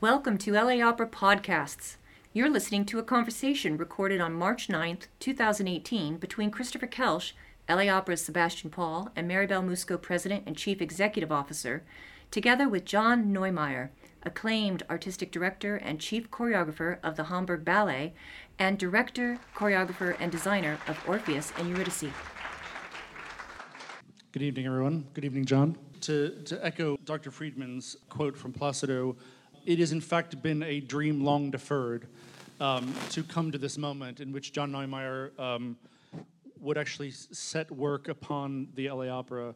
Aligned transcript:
Welcome 0.00 0.38
to 0.38 0.52
LA 0.52 0.80
Opera 0.80 1.08
Podcasts. 1.08 1.96
You're 2.32 2.48
listening 2.48 2.84
to 2.84 3.00
a 3.00 3.02
conversation 3.02 3.76
recorded 3.76 4.20
on 4.20 4.32
March 4.32 4.68
9th, 4.68 5.08
2018, 5.18 6.18
between 6.18 6.52
Christopher 6.52 6.86
Koelsch, 6.86 7.32
LA 7.68 7.88
Opera's 7.88 8.24
Sebastian 8.24 8.70
Paul, 8.70 9.10
and 9.16 9.26
Marybelle 9.26 9.64
Musco, 9.64 10.00
President 10.00 10.44
and 10.46 10.56
Chief 10.56 10.80
Executive 10.80 11.32
Officer, 11.32 11.82
together 12.30 12.68
with 12.68 12.84
John 12.84 13.34
Neumeier, 13.34 13.88
acclaimed 14.22 14.84
artistic 14.88 15.32
director 15.32 15.74
and 15.74 15.98
chief 15.98 16.30
choreographer 16.30 16.98
of 17.02 17.16
the 17.16 17.24
Hamburg 17.24 17.64
Ballet, 17.64 18.14
and 18.56 18.78
director, 18.78 19.40
choreographer, 19.56 20.16
and 20.20 20.30
designer 20.30 20.78
of 20.86 20.96
Orpheus 21.08 21.52
and 21.58 21.68
Eurydice. 21.70 22.12
Good 24.30 24.42
evening, 24.42 24.66
everyone. 24.66 25.08
Good 25.12 25.24
evening, 25.24 25.44
John. 25.44 25.76
To, 26.02 26.40
to 26.44 26.64
echo 26.64 26.96
Dr. 27.04 27.32
Friedman's 27.32 27.96
quote 28.08 28.36
from 28.36 28.52
Placido, 28.52 29.16
it 29.66 29.78
has 29.78 29.92
in 29.92 30.00
fact 30.00 30.40
been 30.42 30.62
a 30.62 30.80
dream 30.80 31.24
long 31.24 31.50
deferred 31.50 32.06
um, 32.60 32.94
to 33.10 33.22
come 33.22 33.52
to 33.52 33.58
this 33.58 33.78
moment 33.78 34.20
in 34.20 34.32
which 34.32 34.52
John 34.52 34.72
Neumeier 34.72 35.38
um, 35.38 35.76
would 36.60 36.78
actually 36.78 37.10
set 37.10 37.70
work 37.70 38.08
upon 38.08 38.68
the 38.74 38.90
LA 38.90 39.08
Opera. 39.08 39.54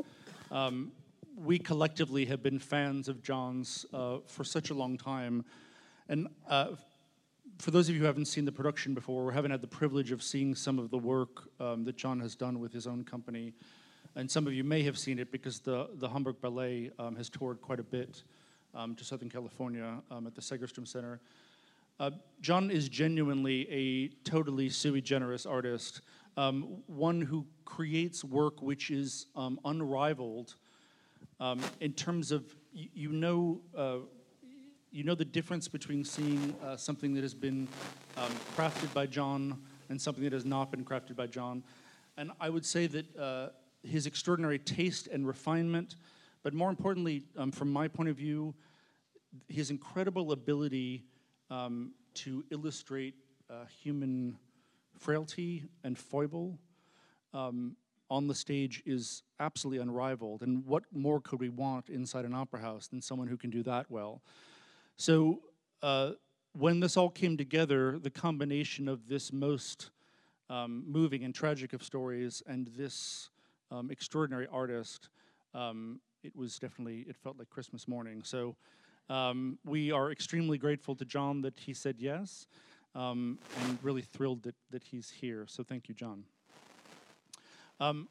Um, 0.50 0.92
we 1.36 1.58
collectively 1.58 2.26
have 2.26 2.42
been 2.42 2.58
fans 2.58 3.08
of 3.08 3.22
John's 3.22 3.86
uh, 3.92 4.18
for 4.26 4.44
such 4.44 4.70
a 4.70 4.74
long 4.74 4.98
time. 4.98 5.44
And 6.08 6.28
uh, 6.48 6.68
for 7.58 7.70
those 7.70 7.88
of 7.88 7.94
you 7.94 8.00
who 8.00 8.06
haven't 8.06 8.26
seen 8.26 8.44
the 8.44 8.52
production 8.52 8.94
before, 8.94 9.28
or 9.28 9.32
haven't 9.32 9.50
had 9.50 9.60
the 9.60 9.66
privilege 9.66 10.12
of 10.12 10.22
seeing 10.22 10.54
some 10.54 10.78
of 10.78 10.90
the 10.90 10.98
work 10.98 11.48
um, 11.60 11.84
that 11.84 11.96
John 11.96 12.20
has 12.20 12.34
done 12.34 12.60
with 12.60 12.72
his 12.72 12.86
own 12.86 13.04
company, 13.04 13.52
and 14.14 14.30
some 14.30 14.46
of 14.46 14.52
you 14.52 14.62
may 14.62 14.82
have 14.82 14.98
seen 14.98 15.18
it 15.18 15.32
because 15.32 15.60
the, 15.60 15.88
the 15.94 16.08
Hamburg 16.08 16.36
Ballet 16.40 16.90
um, 16.98 17.16
has 17.16 17.30
toured 17.30 17.60
quite 17.60 17.80
a 17.80 17.84
bit 17.84 18.22
um, 18.74 18.94
to 18.94 19.04
Southern 19.04 19.28
California 19.28 19.98
um, 20.10 20.26
at 20.26 20.34
the 20.34 20.40
Segerstrom 20.40 20.86
Center. 20.86 21.20
Uh, 22.00 22.10
John 22.40 22.70
is 22.70 22.88
genuinely 22.88 23.70
a 23.70 24.08
totally 24.28 24.68
sui 24.68 25.00
generis 25.00 25.46
artist, 25.46 26.00
um, 26.36 26.82
one 26.86 27.20
who 27.20 27.46
creates 27.64 28.24
work 28.24 28.62
which 28.62 28.90
is 28.90 29.26
um, 29.36 29.60
unrivaled 29.64 30.54
um, 31.38 31.60
in 31.80 31.92
terms 31.92 32.32
of 32.32 32.54
you, 32.72 32.88
you 32.94 33.12
know. 33.12 33.60
Uh, 33.76 33.98
you 34.94 35.04
know 35.04 35.14
the 35.14 35.24
difference 35.24 35.68
between 35.68 36.04
seeing 36.04 36.54
uh, 36.62 36.76
something 36.76 37.14
that 37.14 37.22
has 37.22 37.32
been 37.32 37.66
um, 38.18 38.30
crafted 38.54 38.92
by 38.92 39.06
John 39.06 39.58
and 39.88 39.98
something 39.98 40.22
that 40.22 40.34
has 40.34 40.44
not 40.44 40.70
been 40.70 40.84
crafted 40.84 41.16
by 41.16 41.26
John. 41.26 41.64
And 42.18 42.30
I 42.38 42.50
would 42.50 42.66
say 42.66 42.86
that 42.88 43.16
uh, 43.16 43.48
his 43.82 44.06
extraordinary 44.06 44.58
taste 44.58 45.06
and 45.06 45.26
refinement 45.26 45.96
but 46.42 46.54
more 46.54 46.70
importantly, 46.70 47.24
um, 47.36 47.52
from 47.52 47.70
my 47.72 47.88
point 47.88 48.08
of 48.08 48.16
view, 48.16 48.54
his 49.48 49.70
incredible 49.70 50.32
ability 50.32 51.04
um, 51.50 51.92
to 52.14 52.44
illustrate 52.50 53.14
uh, 53.50 53.64
human 53.66 54.36
frailty 54.98 55.64
and 55.84 55.98
foible 55.98 56.58
um, 57.32 57.76
on 58.10 58.26
the 58.26 58.34
stage 58.34 58.82
is 58.84 59.22
absolutely 59.40 59.82
unrivaled. 59.82 60.42
And 60.42 60.64
what 60.66 60.84
more 60.92 61.20
could 61.20 61.40
we 61.40 61.48
want 61.48 61.88
inside 61.88 62.24
an 62.24 62.34
opera 62.34 62.60
house 62.60 62.88
than 62.88 63.00
someone 63.00 63.28
who 63.28 63.36
can 63.36 63.50
do 63.50 63.62
that 63.62 63.90
well? 63.90 64.22
So, 64.96 65.40
uh, 65.82 66.12
when 66.54 66.80
this 66.80 66.98
all 66.98 67.08
came 67.08 67.38
together, 67.38 67.98
the 67.98 68.10
combination 68.10 68.86
of 68.86 69.08
this 69.08 69.32
most 69.32 69.90
um, 70.50 70.84
moving 70.86 71.24
and 71.24 71.34
tragic 71.34 71.72
of 71.72 71.82
stories 71.82 72.42
and 72.46 72.68
this 72.76 73.30
um, 73.70 73.90
extraordinary 73.90 74.46
artist 74.52 75.08
um, 75.54 75.98
it 76.22 76.36
was 76.36 76.58
definitely, 76.58 77.04
it 77.08 77.16
felt 77.16 77.38
like 77.38 77.50
Christmas 77.50 77.88
morning. 77.88 78.22
So 78.24 78.54
um, 79.10 79.58
we 79.64 79.90
are 79.90 80.10
extremely 80.10 80.58
grateful 80.58 80.94
to 80.96 81.04
John 81.04 81.42
that 81.42 81.58
he 81.58 81.74
said 81.74 81.96
yes, 81.98 82.46
um, 82.94 83.38
and 83.60 83.78
really 83.82 84.02
thrilled 84.02 84.42
that, 84.44 84.54
that 84.70 84.84
he's 84.84 85.10
here. 85.10 85.44
So 85.48 85.62
thank 85.62 85.88
you, 85.88 85.94
John. 85.94 86.24
Um, 87.80 88.08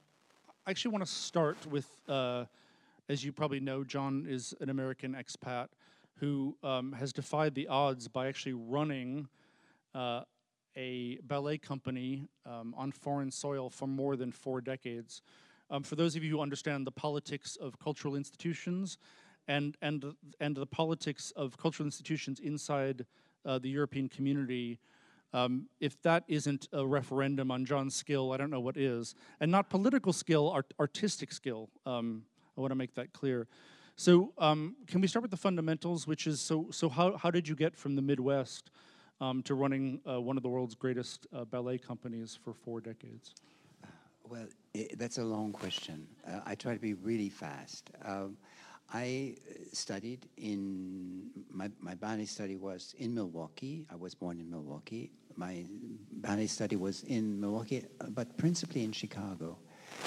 I 0.66 0.72
actually 0.72 0.91
want 0.91 1.06
to 1.06 1.12
start 1.12 1.58
with, 1.68 1.88
uh, 2.08 2.46
as 3.08 3.24
you 3.24 3.31
probably 3.31 3.59
know, 3.59 3.84
John 3.84 4.25
is 4.28 4.53
an 4.59 4.69
American 4.69 5.13
expat 5.13 5.68
who 6.16 6.56
um, 6.63 6.94
has 6.94 7.13
defied 7.13 7.56
the 7.56 7.68
odds 7.68 8.07
by 8.07 8.28
actually 8.28 8.53
running 8.53 9.28
uh, 9.96 10.22
a 10.75 11.18
ballet 11.24 11.57
company 11.57 12.28
um, 12.46 12.74
on 12.78 12.91
foreign 12.91 13.31
soil 13.31 13.69
for 13.69 13.88
more 13.88 14.16
than 14.16 14.31
four 14.31 14.62
decades. 14.62 15.22
Um, 15.72 15.84
for 15.84 15.96
those 15.96 16.18
of 16.18 16.24
you 16.24 16.30
who 16.30 16.42
understand 16.42 16.86
the 16.86 16.92
politics 16.92 17.56
of 17.56 17.80
cultural 17.80 18.16
institutions 18.16 18.98
and, 19.48 19.78
and, 19.82 20.14
and 20.42 20.56
the 20.56 20.66
politics 20.66 21.32
of 21.38 21.58
cultural 21.58 21.88
institutions 21.88 22.42
inside 22.42 23.06
uh, 23.46 23.58
the 23.58 23.70
European 23.70 24.10
community, 24.10 24.80
um, 25.34 25.68
if 25.80 26.00
that 26.02 26.26
isn't 26.28 26.68
a 26.74 26.86
referendum 26.86 27.52
on 27.52 27.64
John's 27.64 27.96
skill, 27.96 28.34
I 28.34 28.38
don't 28.38 28.50
know 28.50 28.60
what 28.60 28.76
is. 28.76 29.16
And 29.40 29.50
not 29.50 29.70
political 29.70 30.12
skill, 30.12 30.50
art- 30.50 30.74
artistic 30.78 31.31
skill. 31.31 31.70
Um, 31.86 32.24
I 32.58 32.62
want 32.62 32.72
to 32.72 32.76
make 32.76 32.94
that 32.96 33.14
clear. 33.14 33.48
So, 33.96 34.34
um, 34.38 34.76
can 34.88 35.00
we 35.00 35.08
start 35.08 35.22
with 35.22 35.31
the 35.31 35.38
fundamentals, 35.38 36.06
which 36.06 36.28
is 36.28 36.42
so, 36.42 36.68
so 36.72 36.90
how, 36.90 37.16
how 37.16 37.31
did 37.31 37.48
you 37.48 37.56
get 37.56 37.78
from 37.78 37.96
the 37.96 38.02
Midwest 38.02 38.72
um, 39.22 39.42
to 39.44 39.56
running 39.56 40.02
uh, 40.10 40.20
one 40.20 40.36
of 40.36 40.44
the 40.44 40.50
world's 40.50 40.76
greatest 40.76 41.28
uh, 41.34 41.46
ballet 41.46 41.78
companies 41.78 42.38
for 42.44 42.54
four 42.54 42.81
decades? 42.81 43.36
Well, 44.31 44.47
it, 44.74 44.97
that's 44.97 45.18
a 45.18 45.25
long 45.25 45.52
question. 45.52 46.08
Uh, 46.25 46.40
I 46.46 46.56
try 46.56 46.74
to 46.74 46.80
be 46.80 46.94
really 46.94 47.28
fast. 47.28 47.92
Um, 48.06 48.38
I 48.94 49.36
uh, 49.50 49.56
studied 49.74 50.30
in, 50.38 51.31
my, 51.50 51.69
my 51.81 51.96
ballet 51.96 52.24
study 52.28 52.56
was 52.56 52.96
in 52.97 53.14
Milwaukee. 53.14 53.86
I 53.92 53.97
was 53.97 54.16
born 54.16 54.40
in 54.40 54.50
Milwaukee. 54.50 55.12
My 55.36 55.66
ballet 56.14 56.47
study 56.47 56.78
was 56.78 57.03
in 57.03 57.42
Milwaukee, 57.42 57.84
uh, 58.00 58.06
but 58.12 58.38
principally 58.38 58.86
in 58.86 58.94
Chicago, 58.94 59.58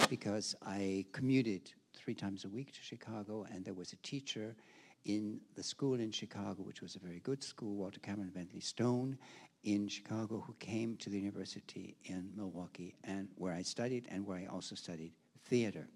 because 0.09 0.57
I 0.65 1.05
commuted 1.13 1.71
three 1.95 2.15
times 2.15 2.47
a 2.47 2.49
week 2.49 2.73
to 2.73 2.81
Chicago, 2.81 3.47
and 3.53 3.63
there 3.63 3.75
was 3.75 3.93
a 3.93 3.97
teacher 3.97 4.57
in 5.05 5.39
the 5.55 5.63
school 5.63 6.01
in 6.01 6.11
Chicago, 6.11 6.63
which 6.63 6.81
was 6.81 6.97
a 6.97 6.99
very 6.99 7.21
good 7.21 7.45
school, 7.45 7.75
Walter 7.75 8.01
Camryn 8.01 8.33
Bentley 8.33 8.61
Stone, 8.61 9.19
in 9.65 9.89
Chicago 9.89 10.43
who 10.47 10.55
came 10.59 10.97
to 10.97 11.11
the 11.11 11.19
university 11.19 11.97
in 12.05 12.31
Milwaukee 12.37 12.95
and 13.05 13.29
where 13.37 13.53
I 13.53 13.63
studied 13.63 14.07
and 14.11 14.27
where 14.27 14.39
I 14.39 14.47
also 14.47 14.75
studied 14.75 15.13
theater. 15.47 15.89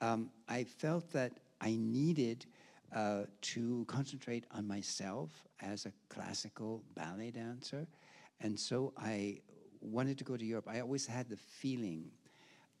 Um, 0.00 0.30
I 0.48 0.64
felt 0.64 1.10
that 1.12 1.32
I 1.60 1.76
needed 1.76 2.46
uh, 2.94 3.22
to 3.40 3.84
concentrate 3.88 4.44
on 4.52 4.66
myself 4.66 5.30
as 5.60 5.86
a 5.86 5.92
classical 6.08 6.82
ballet 6.94 7.30
dancer. 7.30 7.86
And 8.40 8.58
so 8.58 8.92
I 8.98 9.40
wanted 9.80 10.18
to 10.18 10.24
go 10.24 10.36
to 10.36 10.44
Europe. 10.44 10.68
I 10.68 10.80
always 10.80 11.06
had 11.06 11.28
the 11.28 11.36
feeling, 11.36 12.10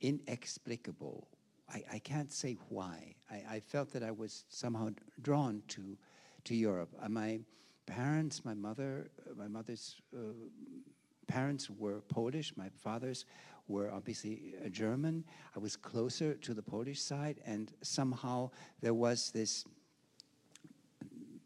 inexplicable. 0.00 1.28
I, 1.72 1.84
I 1.94 1.98
can't 2.00 2.32
say 2.32 2.56
why. 2.68 3.14
I, 3.30 3.42
I, 3.50 3.60
felt 3.60 3.92
that 3.92 4.02
I 4.02 4.10
was 4.10 4.44
somehow 4.48 4.90
drawn 5.22 5.62
to, 5.68 5.96
to 6.44 6.54
Europe. 6.54 6.90
Uh, 7.02 7.08
my, 7.08 7.40
parents, 7.86 8.44
my 8.44 8.54
mother, 8.54 9.10
uh, 9.28 9.34
my 9.36 9.48
mother's 9.48 9.96
uh, 10.14 10.20
parents 11.26 11.70
were 11.70 12.00
Polish. 12.08 12.52
My 12.56 12.68
father's 12.76 13.24
were 13.68 13.90
obviously 13.90 14.54
uh, 14.64 14.68
German. 14.68 15.24
I 15.56 15.58
was 15.58 15.76
closer 15.76 16.34
to 16.34 16.54
the 16.54 16.62
Polish 16.62 17.00
side, 17.00 17.40
and 17.46 17.72
somehow 17.82 18.50
there 18.80 18.94
was 18.94 19.30
this 19.30 19.64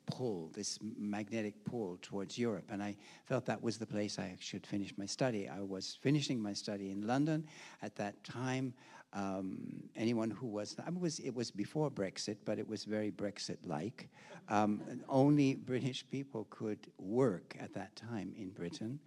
pull, 0.06 0.50
this 0.54 0.78
magnetic 0.82 1.65
pull 1.65 1.98
towards 2.03 2.38
Europe. 2.38 2.65
And 2.71 2.82
I 2.82 2.97
felt 3.27 3.47
that 3.47 3.62
was 3.62 3.78
the 3.78 3.87
place 3.87 4.19
I 4.19 4.37
should 4.41 4.66
finish 4.66 4.94
my 4.97 5.06
study. 5.06 5.48
I 5.48 5.60
was 5.60 5.98
finishing 6.00 6.41
my 6.41 6.54
study 6.54 6.91
in 6.91 7.06
London. 7.06 7.47
At 7.82 7.94
that 7.97 8.25
time, 8.25 8.75
um, 9.12 9.58
anyone 9.96 10.30
who 10.30 10.46
was, 10.46 10.76
I 10.84 10.91
mean, 10.91 11.00
was, 11.00 11.19
it 11.20 11.34
was 11.34 11.50
before 11.50 11.91
Brexit, 11.91 12.36
but 12.44 12.58
it 12.58 12.69
was 12.69 12.84
very 12.84 13.10
Brexit-like. 13.10 14.08
Um, 14.48 14.82
only 15.08 15.54
British 15.54 16.04
people 16.10 16.46
could 16.50 16.86
work 16.98 17.56
at 17.60 17.72
that 17.74 17.97
time 17.97 18.34
in 18.36 18.50
Britain. 18.50 18.98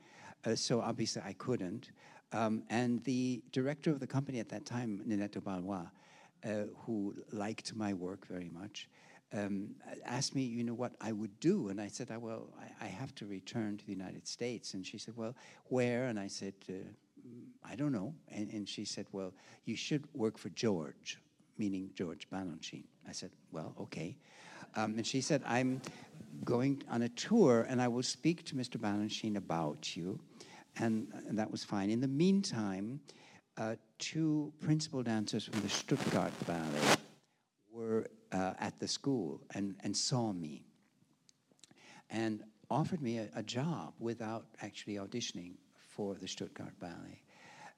Uh, 0.46 0.56
so 0.56 0.82
obviously 0.82 1.22
I 1.26 1.34
couldn't. 1.34 1.92
Um, 2.34 2.64
and 2.70 3.04
the 3.04 3.44
director 3.52 3.92
of 3.92 4.00
the 4.00 4.08
company 4.08 4.40
at 4.40 4.50
that 4.50 4.66
time, 4.66 5.02
Ninette 5.06 5.34
de 5.34 5.40
Valois, 5.40 5.86
uh, 6.46 6.64
who 6.86 7.16
liked 7.32 7.76
my 7.76 7.94
work 7.94 8.28
very 8.28 8.50
much, 8.50 8.90
um, 9.34 9.76
asked 10.06 10.36
me, 10.36 10.42
you 10.42 10.64
know, 10.64 10.74
what 10.74 10.94
I 11.00 11.12
would 11.12 11.40
do. 11.40 11.70
And 11.70 11.80
I 11.80 11.88
said, 11.88 12.10
well, 12.20 12.50
I, 12.60 12.86
I, 12.86 12.88
have 12.88 13.16
to 13.16 13.26
return 13.26 13.78
to 13.78 13.86
the 13.86 13.94
United 13.94 14.28
States. 14.28 14.74
And 14.74 14.86
she 14.86 14.98
said, 14.98 15.16
well, 15.16 15.36
where? 15.66 16.08
And 16.08 16.20
I 16.20 16.28
said, 16.28 16.54
uh, 16.70 16.74
I 17.64 17.76
don't 17.76 17.92
know. 17.92 18.14
And, 18.30 18.50
and 18.52 18.68
she 18.68 18.86
said, 18.86 19.08
Well, 19.12 19.34
you 19.66 19.76
should 19.76 20.04
work 20.14 20.38
for 20.38 20.50
George, 20.50 21.20
meaning 21.58 21.92
George 21.96 22.28
Balanchine. 22.30 22.86
I 23.08 23.12
said, 23.14 23.32
Well, 23.52 23.76
okay. 23.80 24.18
Um, 24.76 24.96
and 24.98 25.06
she 25.06 25.22
said, 25.22 25.42
I'm 25.46 25.82
going 26.46 26.84
on 26.90 27.02
a 27.02 27.10
tour 27.10 27.66
and 27.70 27.82
I 27.82 27.88
will 27.88 28.04
speak 28.04 28.46
to 28.46 28.56
Mr. 28.56 28.78
Balanchine 28.78 29.36
about 29.38 29.96
you. 29.96 30.20
And, 30.78 31.12
and 31.28 31.38
that 31.38 31.52
was 31.52 31.64
fine. 31.64 31.90
In 31.90 32.00
the 32.00 32.08
meantime, 32.08 33.02
uh, 33.58 33.76
two 34.00 34.54
principal 34.62 35.04
dancers 35.04 35.46
from 35.46 35.60
the 35.62 35.70
Stuttgart 35.70 36.32
Ballet 36.48 36.96
were 37.72 38.08
uh, 38.32 38.54
at 38.60 38.80
the 38.80 38.88
school 38.88 39.42
and, 39.54 39.76
and 39.84 39.96
saw 39.96 40.32
me. 40.32 40.64
and 42.10 42.44
offered 42.70 43.02
me 43.02 43.18
a, 43.18 43.30
a 43.36 43.44
job 43.44 43.94
without 44.00 44.46
actually 44.62 44.96
auditioning 44.96 45.56
for 45.96 46.16
the 46.16 46.28
Stuttgart 46.28 46.74
Ballet. 46.80 47.22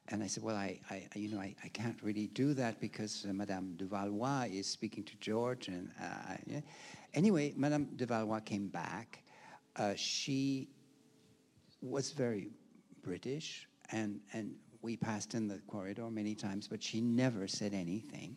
And 0.10 0.21
I 0.21 0.27
said, 0.27 0.44
well, 0.44 0.56
I, 0.56 0.80
I 0.89 1.07
you 1.15 1.30
know, 1.30 1.39
I, 1.39 1.56
I 1.63 1.69
can't 1.69 1.98
really 2.04 2.27
do 2.27 2.54
that 2.56 2.80
because 2.81 3.25
uh, 3.27 3.33
Madame 3.33 3.75
de 3.77 3.86
Valois 3.86 4.48
is 4.51 4.68
speaking 4.68 5.04
to 5.06 5.15
George. 5.21 5.69
And 5.69 5.89
uh, 6.01 6.36
yeah. 6.45 6.60
anyway, 7.13 7.54
Madame 7.56 7.86
de 7.95 8.06
Valois 8.06 8.42
came 8.42 8.68
back. 8.68 9.24
Uh, 9.75 9.94
she 9.95 10.68
was 11.81 12.12
very 12.12 12.50
British, 13.01 13.68
and 13.92 14.19
and 14.33 14.56
we 14.81 14.98
passed 14.98 15.33
in 15.33 15.48
the 15.48 15.60
corridor 15.68 16.10
many 16.10 16.36
times, 16.36 16.68
but 16.68 16.83
she 16.83 17.01
never 17.01 17.48
said 17.48 17.74
anything. 17.74 18.36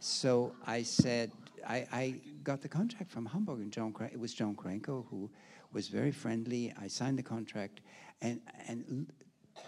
So 0.00 0.52
I 0.66 0.82
said, 0.82 1.32
I, 1.66 1.86
I 1.92 2.14
got 2.44 2.60
the 2.60 2.68
contract 2.68 3.10
from 3.10 3.26
Hamburg, 3.26 3.60
and 3.60 3.72
John, 3.72 3.94
it 4.12 4.20
was 4.20 4.32
John 4.32 4.54
Cranko 4.54 5.06
who 5.10 5.28
was 5.72 5.88
very 5.88 6.12
friendly. 6.12 6.72
I 6.80 6.86
signed 6.86 7.18
the 7.18 7.22
contract, 7.22 7.80
and 8.20 8.40
and 8.66 9.12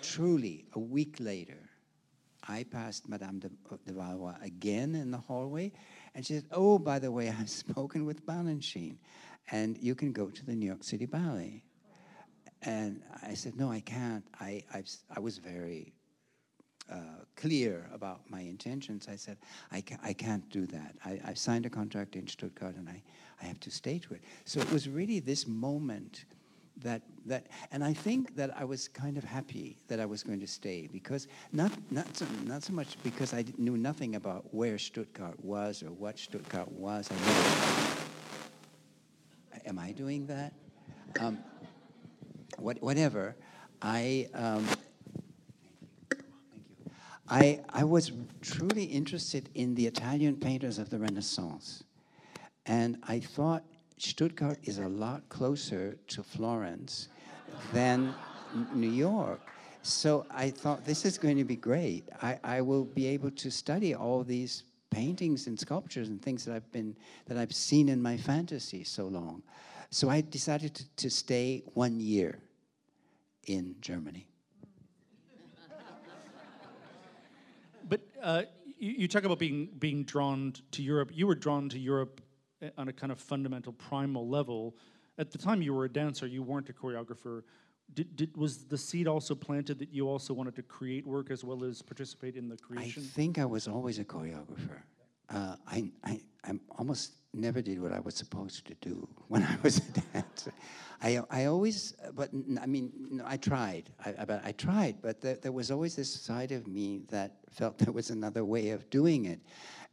truly, 0.02 0.66
a 0.74 0.78
week 0.78 1.16
later, 1.20 1.68
I 2.48 2.64
passed 2.64 3.08
Madame 3.08 3.38
de, 3.38 3.48
de, 3.86 3.92
Valois 3.92 4.36
again 4.42 4.94
in 4.94 5.10
the 5.10 5.18
hallway, 5.18 5.72
and 6.14 6.24
she 6.24 6.34
said, 6.34 6.46
"Oh, 6.52 6.78
by 6.78 6.98
the 6.98 7.10
way, 7.10 7.28
I've 7.38 7.50
spoken 7.50 8.04
with 8.04 8.26
Balanchine, 8.26 8.96
and 9.50 9.78
you 9.78 9.94
can 9.94 10.12
go 10.12 10.30
to 10.30 10.46
the 10.46 10.54
New 10.54 10.66
York 10.66 10.84
City 10.84 11.06
Ballet." 11.06 11.62
And 12.62 13.02
I 13.22 13.34
said, 13.34 13.56
"No, 13.56 13.70
I 13.70 13.80
can't. 13.80 14.24
I 14.40 14.64
I've, 14.72 14.88
I 15.14 15.20
was 15.20 15.38
very 15.38 15.92
uh, 16.90 17.24
clear 17.36 17.88
about 17.92 18.28
my 18.28 18.40
intentions. 18.40 19.06
I 19.08 19.16
said, 19.16 19.36
I, 19.70 19.80
ca- 19.80 19.98
I 20.02 20.12
can't 20.12 20.48
do 20.50 20.66
that. 20.66 20.96
I, 21.04 21.20
I 21.24 21.34
signed 21.34 21.64
a 21.64 21.70
contract 21.70 22.16
in 22.16 22.26
Stuttgart, 22.26 22.74
and 22.74 22.88
I, 22.88 23.00
I 23.40 23.44
have 23.44 23.60
to 23.60 23.70
stay 23.70 23.98
to 24.00 24.14
it." 24.14 24.22
So 24.44 24.60
it 24.60 24.70
was 24.72 24.88
really 24.88 25.20
this 25.20 25.46
moment 25.46 26.24
that 26.82 27.02
that 27.26 27.46
and 27.72 27.84
I 27.84 27.92
think 27.92 28.34
that 28.36 28.56
I 28.56 28.64
was 28.64 28.88
kind 28.88 29.18
of 29.18 29.24
happy 29.24 29.76
that 29.88 30.00
I 30.00 30.06
was 30.06 30.22
going 30.22 30.40
to 30.40 30.46
stay 30.46 30.88
because 30.90 31.28
not 31.52 31.72
not 31.90 32.16
so, 32.16 32.26
not 32.44 32.62
so 32.62 32.72
much 32.72 32.96
because 33.02 33.34
I 33.34 33.44
knew 33.58 33.76
nothing 33.76 34.16
about 34.16 34.52
where 34.54 34.78
Stuttgart 34.78 35.42
was 35.44 35.82
or 35.82 35.90
what 35.90 36.18
Stuttgart 36.18 36.70
was. 36.72 37.08
I 37.12 38.00
am 39.66 39.78
I 39.78 39.92
doing 39.92 40.26
that? 40.26 40.52
Um, 41.18 41.38
what, 42.58 42.80
whatever. 42.82 43.36
I 43.82 44.28
um, 44.34 44.66
I 47.28 47.60
I 47.70 47.84
was 47.84 48.12
truly 48.42 48.84
interested 48.84 49.48
in 49.54 49.74
the 49.74 49.86
Italian 49.86 50.36
painters 50.36 50.78
of 50.78 50.90
the 50.90 50.98
Renaissance, 50.98 51.84
and 52.66 52.98
I 53.06 53.20
thought 53.20 53.64
Stuttgart 54.00 54.58
is 54.64 54.78
a 54.78 54.88
lot 54.88 55.28
closer 55.28 55.96
to 56.08 56.22
Florence 56.22 57.08
than 57.72 58.14
New 58.74 58.88
York. 58.88 59.40
So 59.82 60.26
I 60.30 60.50
thought 60.50 60.84
this 60.84 61.04
is 61.04 61.18
going 61.18 61.36
to 61.36 61.44
be 61.44 61.56
great. 61.56 62.08
I, 62.22 62.38
I 62.42 62.60
will 62.62 62.84
be 62.84 63.06
able 63.06 63.30
to 63.32 63.50
study 63.50 63.94
all 63.94 64.24
these 64.24 64.64
paintings 64.90 65.46
and 65.46 65.58
sculptures 65.58 66.08
and 66.08 66.20
things 66.20 66.44
that 66.44 66.54
I've 66.54 66.70
been 66.72 66.96
that 67.26 67.36
I've 67.36 67.54
seen 67.54 67.88
in 67.88 68.00
my 68.00 68.16
fantasy 68.16 68.84
so 68.84 69.06
long. 69.06 69.42
So 69.90 70.08
I 70.08 70.22
decided 70.22 70.74
to, 70.74 70.84
to 70.96 71.10
stay 71.10 71.62
one 71.74 72.00
year 72.00 72.38
in 73.46 73.74
Germany. 73.80 74.26
But 77.88 78.00
uh, 78.22 78.42
you, 78.78 78.92
you 78.92 79.08
talk 79.08 79.24
about 79.24 79.38
being 79.38 79.68
being 79.78 80.04
drawn 80.04 80.54
to 80.72 80.82
Europe. 80.82 81.10
You 81.12 81.26
were 81.26 81.34
drawn 81.34 81.68
to 81.68 81.78
Europe 81.78 82.20
on 82.76 82.88
a 82.88 82.92
kind 82.92 83.12
of 83.12 83.18
fundamental 83.18 83.72
primal 83.72 84.28
level. 84.28 84.76
At 85.18 85.30
the 85.30 85.38
time 85.38 85.62
you 85.62 85.74
were 85.74 85.84
a 85.84 85.92
dancer, 85.92 86.26
you 86.26 86.42
weren't 86.42 86.68
a 86.68 86.72
choreographer. 86.72 87.42
Did, 87.94 88.16
did, 88.16 88.36
was 88.36 88.64
the 88.64 88.78
seed 88.78 89.08
also 89.08 89.34
planted 89.34 89.78
that 89.80 89.92
you 89.92 90.08
also 90.08 90.32
wanted 90.32 90.54
to 90.56 90.62
create 90.62 91.06
work 91.06 91.30
as 91.30 91.42
well 91.42 91.64
as 91.64 91.82
participate 91.82 92.36
in 92.36 92.48
the 92.48 92.56
creation? 92.56 93.02
I 93.02 93.06
think 93.06 93.38
I 93.38 93.44
was 93.44 93.66
always 93.66 93.98
a 93.98 94.04
choreographer. 94.04 94.82
Uh, 95.28 95.56
I, 95.66 95.90
I, 96.04 96.20
I 96.44 96.52
almost 96.78 97.12
never 97.32 97.62
did 97.62 97.80
what 97.80 97.92
I 97.92 98.00
was 98.00 98.14
supposed 98.14 98.66
to 98.66 98.74
do 98.80 99.08
when 99.28 99.42
I 99.42 99.56
was 99.62 99.78
a 99.78 100.00
dancer. 100.12 100.52
I, 101.02 101.20
I 101.30 101.44
always, 101.46 101.94
but 102.14 102.30
I 102.60 102.66
mean, 102.66 102.92
no, 103.10 103.24
I 103.26 103.38
tried. 103.38 103.90
I, 104.04 104.10
I, 104.10 104.40
I 104.46 104.52
tried, 104.52 104.96
but 105.00 105.20
there, 105.20 105.36
there 105.36 105.52
was 105.52 105.70
always 105.70 105.96
this 105.96 106.12
side 106.12 106.52
of 106.52 106.66
me 106.66 107.02
that 107.08 107.36
felt 107.50 107.78
there 107.78 107.92
was 107.92 108.10
another 108.10 108.44
way 108.44 108.70
of 108.70 108.88
doing 108.90 109.24
it. 109.24 109.40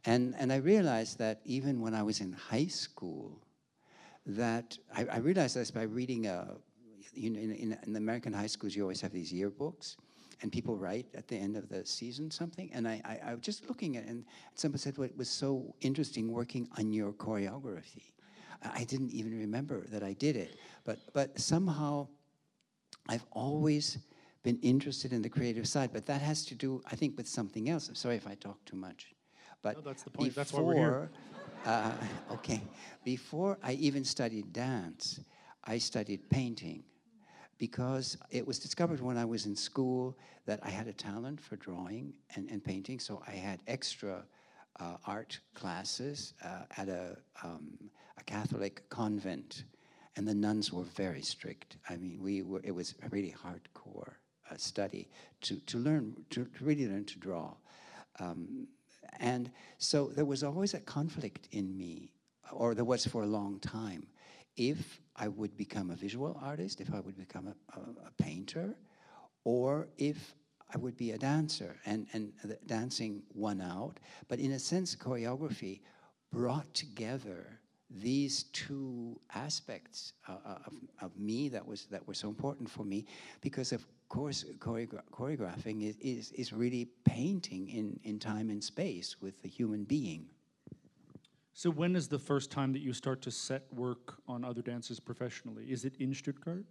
And, 0.04 0.34
and 0.38 0.52
I 0.52 0.56
realized 0.56 1.18
that 1.18 1.40
even 1.44 1.80
when 1.80 1.94
I 1.94 2.02
was 2.02 2.20
in 2.20 2.32
high 2.32 2.66
school, 2.66 3.38
that 4.26 4.76
I, 4.94 5.06
I 5.06 5.18
realized 5.18 5.56
this 5.56 5.70
by 5.70 5.82
reading 5.82 6.26
a, 6.26 6.48
you 7.14 7.30
know, 7.30 7.40
in, 7.40 7.52
in, 7.52 7.78
in, 7.86 7.96
American 7.96 8.32
high 8.32 8.46
schools, 8.46 8.76
you 8.76 8.82
always 8.82 9.00
have 9.00 9.12
these 9.12 9.32
yearbooks, 9.32 9.96
and 10.42 10.52
people 10.52 10.76
write 10.76 11.06
at 11.14 11.26
the 11.26 11.36
end 11.36 11.56
of 11.56 11.68
the 11.68 11.84
season 11.84 12.30
something. 12.30 12.70
And 12.72 12.86
I, 12.86 13.00
I, 13.04 13.30
I 13.30 13.34
was 13.34 13.42
just 13.42 13.68
looking 13.68 13.96
at 13.96 14.04
it, 14.04 14.08
and 14.08 14.24
someone 14.54 14.78
said, 14.78 14.98
well, 14.98 15.08
it 15.08 15.16
was 15.16 15.28
so 15.28 15.74
interesting 15.80 16.30
working 16.30 16.68
on 16.78 16.92
your 16.92 17.12
choreography. 17.12 18.12
I 18.62 18.84
didn't 18.84 19.12
even 19.12 19.38
remember 19.38 19.86
that 19.88 20.02
I 20.02 20.12
did 20.14 20.36
it, 20.36 20.58
but, 20.84 20.98
but 21.12 21.38
somehow 21.40 22.08
I've 23.08 23.24
always 23.32 23.98
been 24.42 24.58
interested 24.62 25.12
in 25.12 25.22
the 25.22 25.28
creative 25.28 25.66
side, 25.66 25.90
but 25.92 26.06
that 26.06 26.20
has 26.20 26.44
to 26.46 26.54
do, 26.54 26.82
I 26.90 26.96
think, 26.96 27.16
with 27.16 27.28
something 27.28 27.68
else. 27.68 27.88
I'm 27.88 27.94
sorry 27.94 28.16
if 28.16 28.26
I 28.26 28.34
talk 28.34 28.64
too 28.64 28.76
much. 28.76 29.14
But 29.62 29.76
no, 29.76 29.82
that's 29.82 30.02
the 30.02 30.10
point. 30.10 30.30
Before, 30.30 30.40
that's 30.40 30.52
why 30.52 30.60
we're 30.60 30.74
here. 30.74 31.10
Uh, 31.64 31.92
okay, 32.32 32.62
before 33.04 33.58
I 33.62 33.72
even 33.72 34.04
studied 34.04 34.52
dance, 34.52 35.20
I 35.64 35.78
studied 35.78 36.28
painting 36.30 36.84
because 37.58 38.16
it 38.30 38.46
was 38.46 38.58
discovered 38.58 39.00
when 39.00 39.18
I 39.18 39.24
was 39.24 39.46
in 39.46 39.56
school 39.56 40.16
that 40.46 40.60
I 40.62 40.70
had 40.70 40.86
a 40.86 40.92
talent 40.92 41.40
for 41.40 41.56
drawing 41.56 42.12
and, 42.36 42.48
and 42.50 42.62
painting, 42.62 43.00
so 43.00 43.22
I 43.26 43.32
had 43.32 43.60
extra 43.66 44.24
uh, 44.80 44.96
art 45.06 45.38
classes 45.54 46.34
uh, 46.44 46.62
at 46.76 46.88
a, 46.88 47.16
um, 47.42 47.90
a 48.16 48.24
Catholic 48.24 48.88
convent, 48.88 49.64
and 50.16 50.26
the 50.26 50.34
nuns 50.34 50.72
were 50.72 50.84
very 50.84 51.22
strict. 51.22 51.76
I 51.90 51.96
mean, 51.96 52.18
we 52.22 52.42
were, 52.42 52.60
it 52.62 52.70
was 52.70 52.94
a 53.02 53.08
really 53.08 53.34
hardcore 53.44 54.12
uh, 54.50 54.56
study 54.56 55.08
to, 55.42 55.56
to 55.66 55.78
learn, 55.78 56.14
to, 56.30 56.44
to, 56.44 56.64
really 56.64 56.86
learn 56.86 57.04
to 57.06 57.18
draw. 57.18 57.54
Um, 58.20 58.68
and 59.18 59.50
so 59.78 60.08
there 60.08 60.24
was 60.24 60.42
always 60.42 60.74
a 60.74 60.80
conflict 60.80 61.48
in 61.52 61.76
me, 61.76 62.12
or 62.52 62.74
there 62.74 62.84
was 62.84 63.06
for 63.06 63.22
a 63.22 63.26
long 63.26 63.58
time, 63.60 64.06
if 64.56 65.00
I 65.16 65.28
would 65.28 65.56
become 65.56 65.90
a 65.90 65.94
visual 65.94 66.38
artist, 66.42 66.80
if 66.80 66.92
I 66.92 67.00
would 67.00 67.16
become 67.16 67.48
a, 67.48 67.78
a, 67.78 68.08
a 68.08 68.22
painter, 68.22 68.76
or 69.44 69.88
if 69.96 70.34
I 70.74 70.78
would 70.78 70.96
be 70.96 71.12
a 71.12 71.18
dancer. 71.18 71.76
And, 71.86 72.06
and 72.12 72.32
dancing 72.66 73.22
won 73.34 73.60
out. 73.60 73.98
But 74.28 74.38
in 74.38 74.52
a 74.52 74.58
sense, 74.58 74.94
choreography 74.94 75.80
brought 76.30 76.72
together 76.74 77.60
these 77.90 78.44
two 78.52 79.18
aspects 79.34 80.12
uh, 80.28 80.32
uh 80.44 80.58
of, 80.66 80.72
of 81.00 81.18
me 81.18 81.48
that 81.48 81.66
was 81.66 81.86
that 81.86 82.06
were 82.06 82.12
so 82.12 82.28
important 82.28 82.68
for 82.68 82.84
me 82.84 83.06
because 83.40 83.72
of 83.72 83.86
course, 84.08 84.44
choreogra 84.58 85.02
choreographing 85.12 85.88
is, 85.88 85.96
is, 86.00 86.32
is 86.32 86.52
really 86.52 86.88
painting 87.04 87.68
in, 87.68 88.00
in 88.04 88.18
time 88.18 88.50
and 88.50 88.62
space 88.62 89.16
with 89.20 89.42
the 89.42 89.48
human 89.48 89.84
being. 89.84 90.26
So 91.52 91.70
when 91.70 91.96
is 91.96 92.06
the 92.06 92.18
first 92.20 92.52
time 92.52 92.72
that 92.72 92.82
you 92.82 92.92
start 92.92 93.20
to 93.22 93.30
set 93.32 93.64
work 93.72 94.22
on 94.28 94.44
other 94.44 94.62
dances 94.62 95.00
professionally? 95.00 95.64
Is 95.64 95.84
it 95.84 95.96
in 95.98 96.14
Stuttgart? 96.14 96.64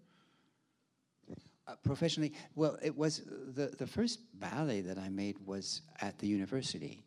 Uh, 1.67 1.75
professionally, 1.83 2.31
well, 2.55 2.77
it 2.81 2.95
was 2.95 3.23
the, 3.53 3.67
the 3.77 3.85
first 3.85 4.21
ballet 4.35 4.79
that 4.79 4.97
I 4.97 5.09
made 5.09 5.35
was 5.45 5.81
at 5.99 6.17
the 6.19 6.27
university. 6.27 7.03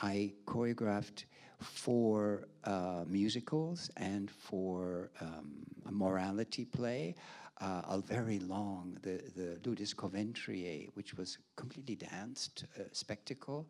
I 0.00 0.34
choreographed 0.46 1.24
for 1.60 2.46
uh, 2.62 3.04
musicals 3.08 3.90
and 3.96 4.30
for 4.30 5.10
um, 5.20 5.64
a 5.86 5.92
morality 5.92 6.64
play 6.64 7.16
uh, 7.60 7.82
a 7.88 7.98
very 7.98 8.38
long, 8.40 8.98
the, 9.02 9.22
the 9.36 9.58
Ludus 9.64 9.94
Coventriae, 9.94 10.88
which 10.94 11.14
was 11.14 11.38
completely 11.56 11.94
danced 11.94 12.64
uh, 12.78 12.82
spectacle. 12.92 13.66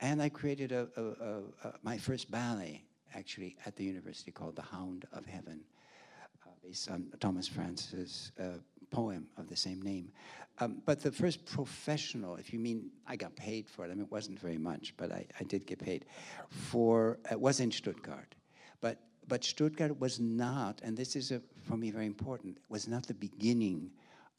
And 0.00 0.22
I 0.22 0.28
created 0.28 0.72
a, 0.72 0.88
a, 0.96 1.68
a, 1.68 1.72
my 1.82 1.98
first 1.98 2.30
ballet, 2.30 2.82
actually, 3.14 3.56
at 3.66 3.76
the 3.76 3.84
university 3.84 4.30
called 4.30 4.56
The 4.56 4.62
Hound 4.62 5.06
of 5.12 5.26
Heaven, 5.26 5.60
uh, 6.46 6.50
based 6.62 6.90
on 6.90 7.06
Thomas 7.20 7.46
Francis' 7.46 8.32
uh, 8.40 8.58
poem 8.90 9.26
of 9.36 9.48
the 9.48 9.56
same 9.56 9.80
name. 9.82 10.10
Um, 10.58 10.82
but 10.84 11.00
the 11.00 11.12
first 11.12 11.46
professional, 11.46 12.36
if 12.36 12.52
you 12.52 12.58
mean 12.58 12.90
I 13.06 13.16
got 13.16 13.36
paid 13.36 13.68
for 13.68 13.84
it, 13.84 13.90
I 13.90 13.94
mean, 13.94 14.04
it 14.04 14.10
wasn't 14.10 14.38
very 14.38 14.58
much, 14.58 14.94
but 14.96 15.12
I, 15.12 15.26
I 15.38 15.44
did 15.44 15.66
get 15.66 15.78
paid, 15.78 16.04
for, 16.48 17.18
it 17.30 17.40
was 17.40 17.60
in 17.60 17.70
Stuttgart. 17.70 18.34
But 18.80 18.98
but 19.28 19.44
Stuttgart 19.44 19.98
was 20.00 20.18
not, 20.18 20.80
and 20.82 20.96
this 20.96 21.16
is 21.16 21.30
a, 21.30 21.40
for 21.62 21.76
me 21.76 21.90
very 21.90 22.06
important, 22.06 22.58
was 22.68 22.88
not 22.88 23.06
the 23.06 23.14
beginning 23.14 23.90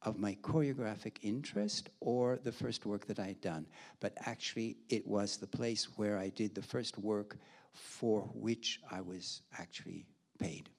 of 0.03 0.17
my 0.17 0.35
choreographic 0.41 1.17
interest 1.21 1.89
or 1.99 2.39
the 2.43 2.51
first 2.51 2.85
work 2.85 3.05
that 3.05 3.19
I 3.19 3.27
had 3.27 3.41
done, 3.41 3.67
but 3.99 4.13
actually 4.25 4.77
it 4.89 5.07
was 5.07 5.37
the 5.37 5.47
place 5.47 5.87
where 5.95 6.17
I 6.17 6.29
did 6.29 6.55
the 6.55 6.61
first 6.61 6.97
work 6.97 7.37
for 7.73 8.21
which 8.33 8.81
I 8.89 9.01
was 9.01 9.41
actually 9.57 10.05
paid. 10.39 10.69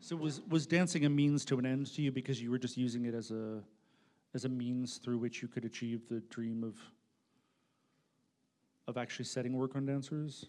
So 0.00 0.14
was 0.14 0.40
was 0.48 0.66
dancing 0.66 1.04
a 1.04 1.10
means 1.10 1.44
to 1.46 1.58
an 1.58 1.66
end 1.66 1.92
to 1.94 2.02
you 2.02 2.12
because 2.12 2.40
you 2.40 2.50
were 2.50 2.58
just 2.58 2.76
using 2.76 3.06
it 3.06 3.14
as 3.14 3.32
a 3.32 3.60
as 4.34 4.44
a 4.44 4.48
means 4.48 4.98
through 4.98 5.18
which 5.18 5.42
you 5.42 5.48
could 5.48 5.64
achieve 5.64 6.08
the 6.08 6.20
dream 6.30 6.62
of 6.62 6.76
of 8.86 8.96
actually 8.96 9.24
setting 9.24 9.54
work 9.54 9.74
on 9.74 9.84
dancers? 9.84 10.46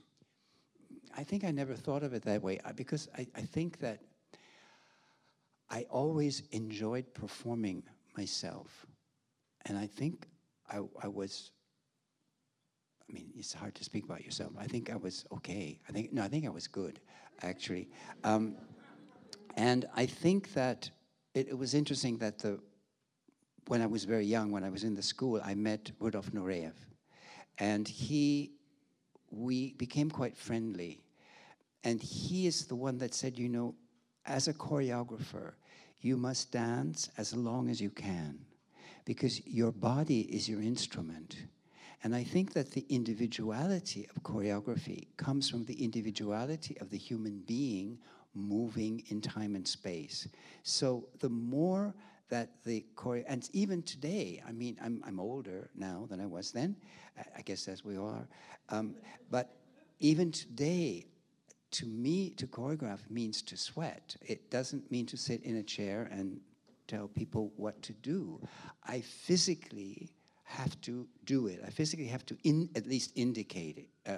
I 1.15 1.23
think 1.23 1.43
I 1.43 1.51
never 1.51 1.75
thought 1.75 2.03
of 2.03 2.13
it 2.13 2.23
that 2.23 2.41
way 2.41 2.59
uh, 2.65 2.73
because 2.73 3.07
I, 3.17 3.27
I 3.35 3.41
think 3.41 3.79
that 3.79 3.99
I 5.69 5.85
always 5.89 6.43
enjoyed 6.51 7.13
performing 7.13 7.83
myself. 8.15 8.85
And 9.65 9.77
I 9.77 9.87
think 9.87 10.27
I, 10.69 10.79
I 11.01 11.07
was, 11.07 11.51
I 13.09 13.13
mean, 13.13 13.31
it's 13.35 13.53
hard 13.53 13.75
to 13.75 13.83
speak 13.83 14.05
about 14.05 14.23
yourself. 14.23 14.53
I 14.57 14.65
think 14.65 14.89
I 14.89 14.95
was 14.95 15.25
okay. 15.33 15.79
I 15.87 15.91
think, 15.91 16.13
no, 16.13 16.23
I 16.23 16.27
think 16.27 16.45
I 16.45 16.49
was 16.49 16.67
good, 16.67 16.99
actually. 17.41 17.89
Um, 18.23 18.55
and 19.55 19.85
I 19.95 20.05
think 20.05 20.53
that 20.53 20.89
it, 21.33 21.49
it 21.49 21.57
was 21.57 21.73
interesting 21.73 22.17
that 22.19 22.39
the, 22.39 22.59
when 23.67 23.81
I 23.81 23.87
was 23.87 24.05
very 24.05 24.25
young, 24.25 24.51
when 24.51 24.63
I 24.63 24.69
was 24.69 24.83
in 24.83 24.95
the 24.95 25.01
school, 25.01 25.41
I 25.43 25.53
met 25.53 25.91
Rudolf 25.99 26.31
Nureyev. 26.31 26.73
And 27.57 27.87
he, 27.87 28.51
we 29.31 29.73
became 29.73 30.09
quite 30.09 30.37
friendly. 30.37 31.01
And 31.83 32.01
he 32.01 32.47
is 32.47 32.65
the 32.65 32.75
one 32.75 32.97
that 32.99 33.13
said, 33.13 33.37
you 33.37 33.49
know, 33.49 33.75
as 34.25 34.47
a 34.47 34.53
choreographer, 34.53 35.53
you 36.01 36.17
must 36.17 36.51
dance 36.51 37.09
as 37.17 37.35
long 37.35 37.69
as 37.69 37.81
you 37.81 37.89
can 37.89 38.39
because 39.05 39.45
your 39.47 39.71
body 39.71 40.21
is 40.21 40.49
your 40.49 40.61
instrument. 40.61 41.37
And 42.03 42.15
I 42.15 42.23
think 42.23 42.53
that 42.53 42.71
the 42.71 42.85
individuality 42.89 44.07
of 44.15 44.21
choreography 44.21 45.07
comes 45.17 45.49
from 45.49 45.65
the 45.65 45.81
individuality 45.83 46.77
of 46.79 46.89
the 46.89 46.97
human 46.97 47.39
being 47.47 47.97
moving 48.35 49.03
in 49.07 49.21
time 49.21 49.55
and 49.55 49.67
space. 49.67 50.27
So 50.63 51.07
the 51.19 51.29
more 51.29 51.95
that 52.29 52.49
the 52.65 52.85
choreo, 52.95 53.23
and 53.27 53.49
even 53.53 53.81
today, 53.81 54.41
I 54.47 54.51
mean, 54.51 54.77
I'm, 54.83 55.01
I'm 55.05 55.19
older 55.19 55.69
now 55.75 56.07
than 56.09 56.19
I 56.19 56.25
was 56.25 56.51
then, 56.51 56.75
I 57.35 57.41
guess 57.41 57.67
as 57.67 57.83
we 57.83 57.97
are, 57.97 58.27
um, 58.69 58.95
but 59.31 59.55
even 59.99 60.31
today, 60.31 61.05
to 61.71 61.85
me, 61.85 62.29
to 62.31 62.47
choreograph 62.47 62.99
means 63.09 63.41
to 63.43 63.57
sweat. 63.57 64.15
It 64.21 64.49
doesn't 64.49 64.89
mean 64.91 65.05
to 65.07 65.17
sit 65.17 65.43
in 65.43 65.57
a 65.57 65.63
chair 65.63 66.09
and 66.11 66.39
tell 66.87 67.07
people 67.07 67.51
what 67.57 67.81
to 67.83 67.93
do. 67.93 68.39
I 68.85 69.01
physically 69.01 70.11
have 70.43 70.79
to 70.81 71.07
do 71.25 71.47
it. 71.47 71.61
I 71.65 71.69
physically 71.69 72.07
have 72.07 72.25
to 72.27 72.37
in, 72.43 72.69
at 72.75 72.87
least 72.87 73.11
indicate 73.15 73.77
it, 73.77 74.09
uh, 74.09 74.17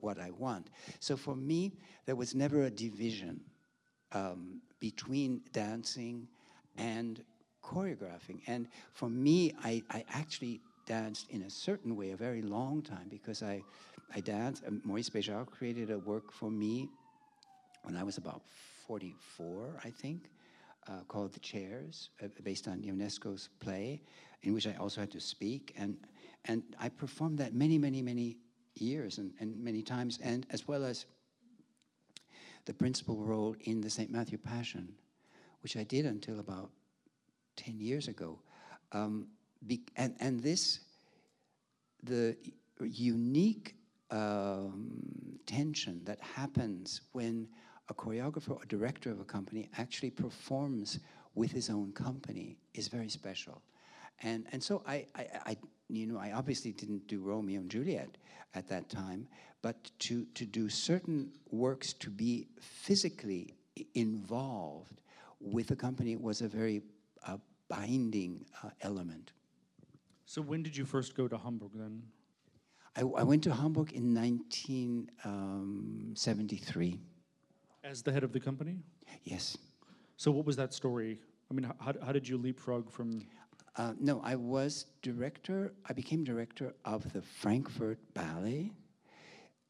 what 0.00 0.18
I 0.18 0.30
want. 0.30 0.70
So 0.98 1.16
for 1.16 1.36
me, 1.36 1.74
there 2.06 2.16
was 2.16 2.34
never 2.34 2.62
a 2.62 2.70
division 2.70 3.40
um, 4.12 4.62
between 4.80 5.42
dancing 5.52 6.26
and 6.76 7.22
choreographing. 7.68 8.40
And 8.46 8.68
for 8.92 9.08
me, 9.08 9.52
I, 9.62 9.82
I 9.90 10.04
actually 10.10 10.60
danced 10.86 11.30
in 11.30 11.42
a 11.42 11.50
certain 11.50 11.96
way 11.96 12.12
a 12.12 12.16
very 12.16 12.42
long 12.42 12.82
time 12.82 13.08
because 13.10 13.42
I, 13.42 13.62
I 14.14 14.20
danced. 14.20 14.64
Maurice 14.84 15.10
Béjart 15.10 15.50
created 15.50 15.90
a 15.90 15.98
work 15.98 16.32
for 16.32 16.50
me 16.50 16.88
when 17.82 17.96
I 17.96 18.02
was 18.02 18.16
about 18.16 18.42
44, 18.86 19.80
I 19.84 19.90
think, 19.90 20.30
uh, 20.88 21.00
called 21.08 21.32
The 21.34 21.40
Chairs, 21.40 22.10
uh, 22.22 22.28
based 22.42 22.66
on 22.66 22.82
Ionesco's 22.82 23.50
play, 23.60 24.00
in 24.42 24.54
which 24.54 24.66
I 24.66 24.74
also 24.74 25.02
had 25.02 25.10
to 25.12 25.20
speak. 25.20 25.74
And, 25.76 25.96
and 26.46 26.62
I 26.80 26.88
performed 26.88 27.38
that 27.38 27.54
many, 27.54 27.76
many, 27.76 28.00
many 28.00 28.38
years 28.74 29.18
and, 29.18 29.32
and 29.40 29.62
many 29.62 29.82
times, 29.82 30.18
and 30.22 30.46
as 30.50 30.66
well 30.66 30.84
as 30.84 31.04
the 32.64 32.72
principal 32.72 33.22
role 33.22 33.56
in 33.62 33.80
the 33.80 33.90
St. 33.90 34.10
Matthew 34.10 34.38
Passion, 34.38 34.94
which 35.62 35.76
I 35.76 35.84
did 35.84 36.06
until 36.06 36.40
about 36.40 36.70
10 37.58 37.78
years 37.80 38.08
ago. 38.08 38.38
Um, 38.92 39.26
and, 39.96 40.14
and 40.20 40.40
this, 40.40 40.80
the 42.02 42.36
unique 42.80 43.74
um, 44.10 45.38
tension 45.46 46.00
that 46.04 46.20
happens 46.20 47.02
when 47.12 47.48
a 47.88 47.94
choreographer 47.94 48.50
or 48.50 48.64
director 48.68 49.10
of 49.10 49.20
a 49.20 49.24
company 49.24 49.68
actually 49.78 50.10
performs 50.10 51.00
with 51.34 51.50
his 51.50 51.68
own 51.70 51.92
company 51.92 52.56
is 52.74 52.88
very 52.88 53.08
special. 53.08 53.62
And, 54.22 54.46
and 54.52 54.62
so 54.62 54.82
I, 54.86 55.06
I, 55.14 55.26
I, 55.46 55.56
you 55.88 56.06
know, 56.06 56.18
I 56.18 56.32
obviously 56.32 56.72
didn't 56.72 57.06
do 57.06 57.20
Romeo 57.20 57.60
and 57.60 57.70
Juliet 57.70 58.16
at 58.54 58.68
that 58.68 58.88
time, 58.88 59.26
but 59.62 59.90
to, 60.00 60.24
to 60.34 60.44
do 60.44 60.68
certain 60.68 61.30
works 61.50 61.92
to 61.94 62.10
be 62.10 62.48
physically 62.60 63.54
involved 63.94 65.00
with 65.40 65.70
a 65.70 65.76
company 65.76 66.16
was 66.16 66.40
a 66.40 66.48
very 66.48 66.82
uh, 67.26 67.38
binding 67.68 68.44
uh, 68.62 68.68
element. 68.80 69.32
So 70.26 70.40
when 70.42 70.62
did 70.62 70.76
you 70.76 70.84
first 70.84 71.16
go 71.16 71.26
to 71.28 71.38
Hamburg 71.38 71.70
then? 71.74 72.02
I, 72.96 73.00
I 73.00 73.22
went 73.22 73.44
to 73.44 73.54
Hamburg 73.54 73.92
in 73.92 74.14
1973. 74.14 76.92
Um, 76.92 77.00
As 77.84 78.02
the 78.02 78.12
head 78.12 78.24
of 78.24 78.32
the 78.32 78.40
company? 78.40 78.80
Yes. 79.24 79.56
So 80.16 80.30
what 80.30 80.44
was 80.44 80.56
that 80.56 80.74
story? 80.74 81.18
I 81.50 81.54
mean, 81.54 81.72
how, 81.80 81.94
how 82.04 82.12
did 82.12 82.28
you 82.28 82.36
leapfrog 82.36 82.90
from? 82.90 83.26
Uh, 83.76 83.94
no, 84.00 84.20
I 84.24 84.34
was 84.34 84.86
director, 85.02 85.72
I 85.86 85.92
became 85.92 86.24
director 86.24 86.74
of 86.84 87.12
the 87.12 87.22
Frankfurt 87.22 88.00
Ballet 88.12 88.72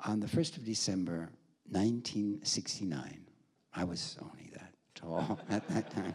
on 0.07 0.21
the 0.21 0.27
1st 0.27 0.57
of 0.57 0.65
December, 0.65 1.29
1969. 1.71 3.27
I 3.75 3.85
was 3.85 4.17
only 4.23 4.49
that 4.55 4.73
tall 4.95 5.39
at 5.51 5.69
that 5.69 5.91
time. 5.91 6.15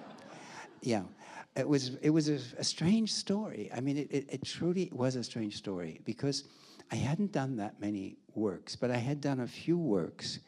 Yeah 0.82 1.04
it 1.56 1.68
was 1.68 1.96
it 2.02 2.10
was 2.10 2.30
a, 2.30 2.40
a 2.58 2.64
strange 2.64 3.14
story. 3.14 3.70
I 3.76 3.80
mean, 3.80 3.98
it, 3.98 4.12
it, 4.12 4.26
it, 4.30 4.46
truly 4.46 4.90
was 4.92 5.16
a 5.16 5.24
strange 5.24 5.56
story 5.56 6.02
because 6.04 6.46
I 6.92 6.96
hadn't 6.96 7.32
done 7.32 7.58
that 7.58 7.80
many 7.80 8.18
works, 8.34 8.76
but 8.76 8.90
I 8.90 8.98
had 8.98 9.22
done 9.22 9.40
a 9.40 9.48
few 9.48 9.78
works 9.78 10.40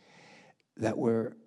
that 0.77 0.97
were 0.97 1.37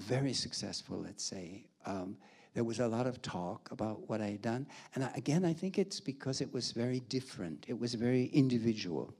very 0.00 0.32
successful. 0.32 0.98
Let's 0.98 1.24
say 1.24 1.66
um, 1.84 2.16
there 2.54 2.64
was 2.64 2.78
a 2.78 2.86
lot 2.86 3.06
of 3.08 3.20
talk 3.20 3.68
about 3.72 4.08
what 4.08 4.20
I 4.20 4.26
had 4.26 4.42
done, 4.42 4.68
and 4.94 5.04
I, 5.04 5.12
again, 5.16 5.44
I 5.44 5.52
think 5.52 5.78
it's 5.78 5.98
because 5.98 6.40
it 6.40 6.52
was 6.52 6.70
very 6.70 7.00
different. 7.00 7.66
It 7.68 7.78
was 7.78 7.94
very 7.94 8.26
individual, 8.26 9.12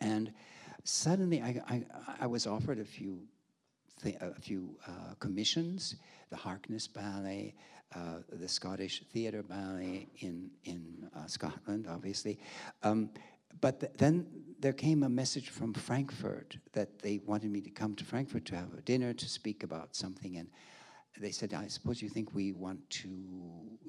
and 0.00 0.32
suddenly 0.82 1.40
I, 1.40 1.62
I, 1.68 1.84
I 2.22 2.26
was 2.26 2.48
offered 2.48 2.80
a 2.80 2.84
few 2.84 3.28
a 4.04 4.40
few 4.40 4.76
uh, 4.86 5.14
commissions, 5.18 5.96
the 6.30 6.36
Harkness 6.36 6.86
Ballet, 6.86 7.54
uh, 7.94 8.18
the 8.32 8.48
Scottish 8.48 9.04
Theatre 9.12 9.42
Ballet 9.42 10.08
in, 10.20 10.50
in 10.64 11.08
uh, 11.14 11.26
Scotland, 11.26 11.86
obviously. 11.88 12.38
Um, 12.82 13.10
but 13.60 13.80
th 13.80 13.92
then 13.98 14.26
there 14.60 14.72
came 14.72 15.02
a 15.02 15.08
message 15.08 15.50
from 15.50 15.74
Frankfurt 15.74 16.56
that 16.72 16.88
they 17.00 17.20
wanted 17.26 17.50
me 17.50 17.60
to 17.60 17.70
come 17.70 17.94
to 17.96 18.04
Frankfurt 18.04 18.44
to 18.46 18.56
have 18.56 18.72
a 18.78 18.82
dinner 18.82 19.12
to 19.12 19.28
speak 19.28 19.62
about 19.62 19.94
something. 19.94 20.38
And 20.38 20.48
they 21.20 21.32
said, 21.32 21.52
I 21.52 21.68
suppose 21.68 22.00
you 22.00 22.08
think 22.08 22.34
we 22.34 22.52
want 22.52 22.80
to 23.02 23.10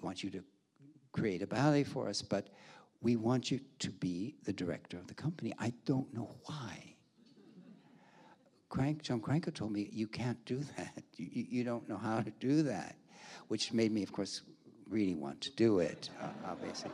want 0.01 0.23
you 0.23 0.29
to 0.31 0.43
create 1.11 1.41
a 1.41 1.47
ballet 1.47 1.83
for 1.83 2.09
us, 2.09 2.21
but 2.21 2.49
we 3.01 3.15
want 3.15 3.51
you 3.51 3.59
to 3.79 3.89
be 3.89 4.35
the 4.43 4.53
director 4.53 4.97
of 4.97 5.07
the 5.07 5.13
company. 5.13 5.53
I 5.59 5.73
don't 5.85 6.11
know 6.13 6.35
why. 6.45 6.92
Crank, 8.73 9.03
John 9.03 9.21
Cranko 9.21 9.53
told 9.53 9.71
me, 9.71 9.87
you 9.93 10.07
can't 10.07 10.43
do 10.45 10.59
that. 10.77 11.03
You, 11.15 11.45
you 11.47 11.63
don't 11.63 11.87
know 11.87 11.97
how 11.97 12.21
to 12.21 12.31
do 12.39 12.63
that, 12.63 12.95
which 13.47 13.71
made 13.71 13.91
me, 13.91 14.01
of 14.01 14.11
course, 14.11 14.41
really 14.89 15.13
want 15.13 15.39
to 15.41 15.51
do 15.51 15.77
it, 15.77 16.09
uh, 16.19 16.29
obviously. 16.47 16.89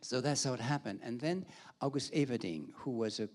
so 0.00 0.20
that's 0.20 0.42
how 0.42 0.54
it 0.54 0.60
happened. 0.60 0.98
And 1.04 1.20
then 1.20 1.46
August 1.80 2.12
Everding, 2.14 2.72
who 2.74 2.90
was 2.90 3.20
a 3.20 3.28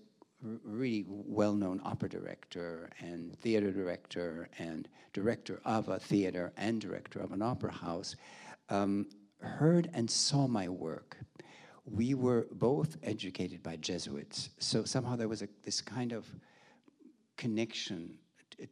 really 0.62 1.06
well-known 1.08 1.80
opera 1.84 2.10
director 2.10 2.90
and 3.00 3.34
theater 3.40 3.72
director 3.72 4.50
and 4.58 4.86
director 5.14 5.62
of 5.64 5.88
a 5.88 5.98
theater 5.98 6.52
and 6.58 6.82
director 6.82 7.20
of 7.20 7.32
an 7.32 7.40
opera 7.40 7.72
house, 7.72 8.14
um, 8.68 9.06
heard 9.40 9.88
and 9.94 10.10
saw 10.10 10.46
my 10.46 10.68
work 10.68 11.16
we 11.84 12.14
were 12.14 12.46
both 12.52 12.96
educated 13.02 13.62
by 13.62 13.76
Jesuits. 13.76 14.50
So 14.58 14.84
somehow 14.84 15.16
there 15.16 15.28
was 15.28 15.42
a, 15.42 15.48
this 15.62 15.80
kind 15.80 16.12
of 16.12 16.26
connection 17.36 18.14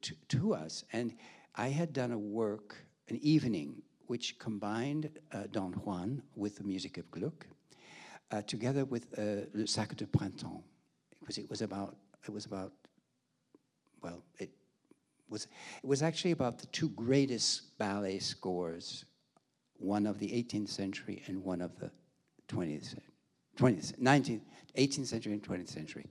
to, 0.01 0.15
to 0.29 0.55
us. 0.55 0.85
And 0.93 1.15
I 1.55 1.69
had 1.69 1.93
done 1.93 2.13
a 2.13 2.19
work, 2.19 2.77
an 3.09 3.19
evening, 3.23 3.83
which 4.07 4.39
combined 4.39 5.11
uh, 5.33 5.45
Don 5.51 5.73
Juan 5.73 6.23
with 6.35 6.57
the 6.57 6.65
music 6.65 6.99
of 6.99 7.11
Gluck, 7.11 7.47
uh, 8.31 8.43
together 8.43 8.85
with 8.85 9.07
uh, 9.19 9.47
Le 9.55 9.67
Sacre 9.67 9.95
de 9.95 10.07
Printemps. 10.07 10.65
Because 11.21 11.39
it 11.39 11.49
was 11.49 11.63
about, 11.63 11.97
it 12.27 12.31
was 12.31 12.47
about, 12.47 12.73
well, 14.03 14.25
it 14.39 14.51
was, 15.29 15.47
it 15.83 15.87
was 15.87 16.03
actually 16.03 16.33
about 16.33 16.59
the 16.59 16.67
two 16.67 16.89
greatest 16.91 17.79
ballet 17.79 18.19
scores, 18.19 19.05
one 19.77 20.07
of 20.07 20.19
the 20.19 20.29
18th 20.29 20.69
century 20.69 21.23
and 21.27 21.43
one 21.45 21.61
of 21.61 21.79
the 21.79 21.91
20th 22.49 22.95
20th, 23.59 23.99
19th, 23.99 24.41
18th 24.77 25.07
century 25.07 25.33
and 25.33 25.43
20th 25.43 25.69
century. 25.69 26.07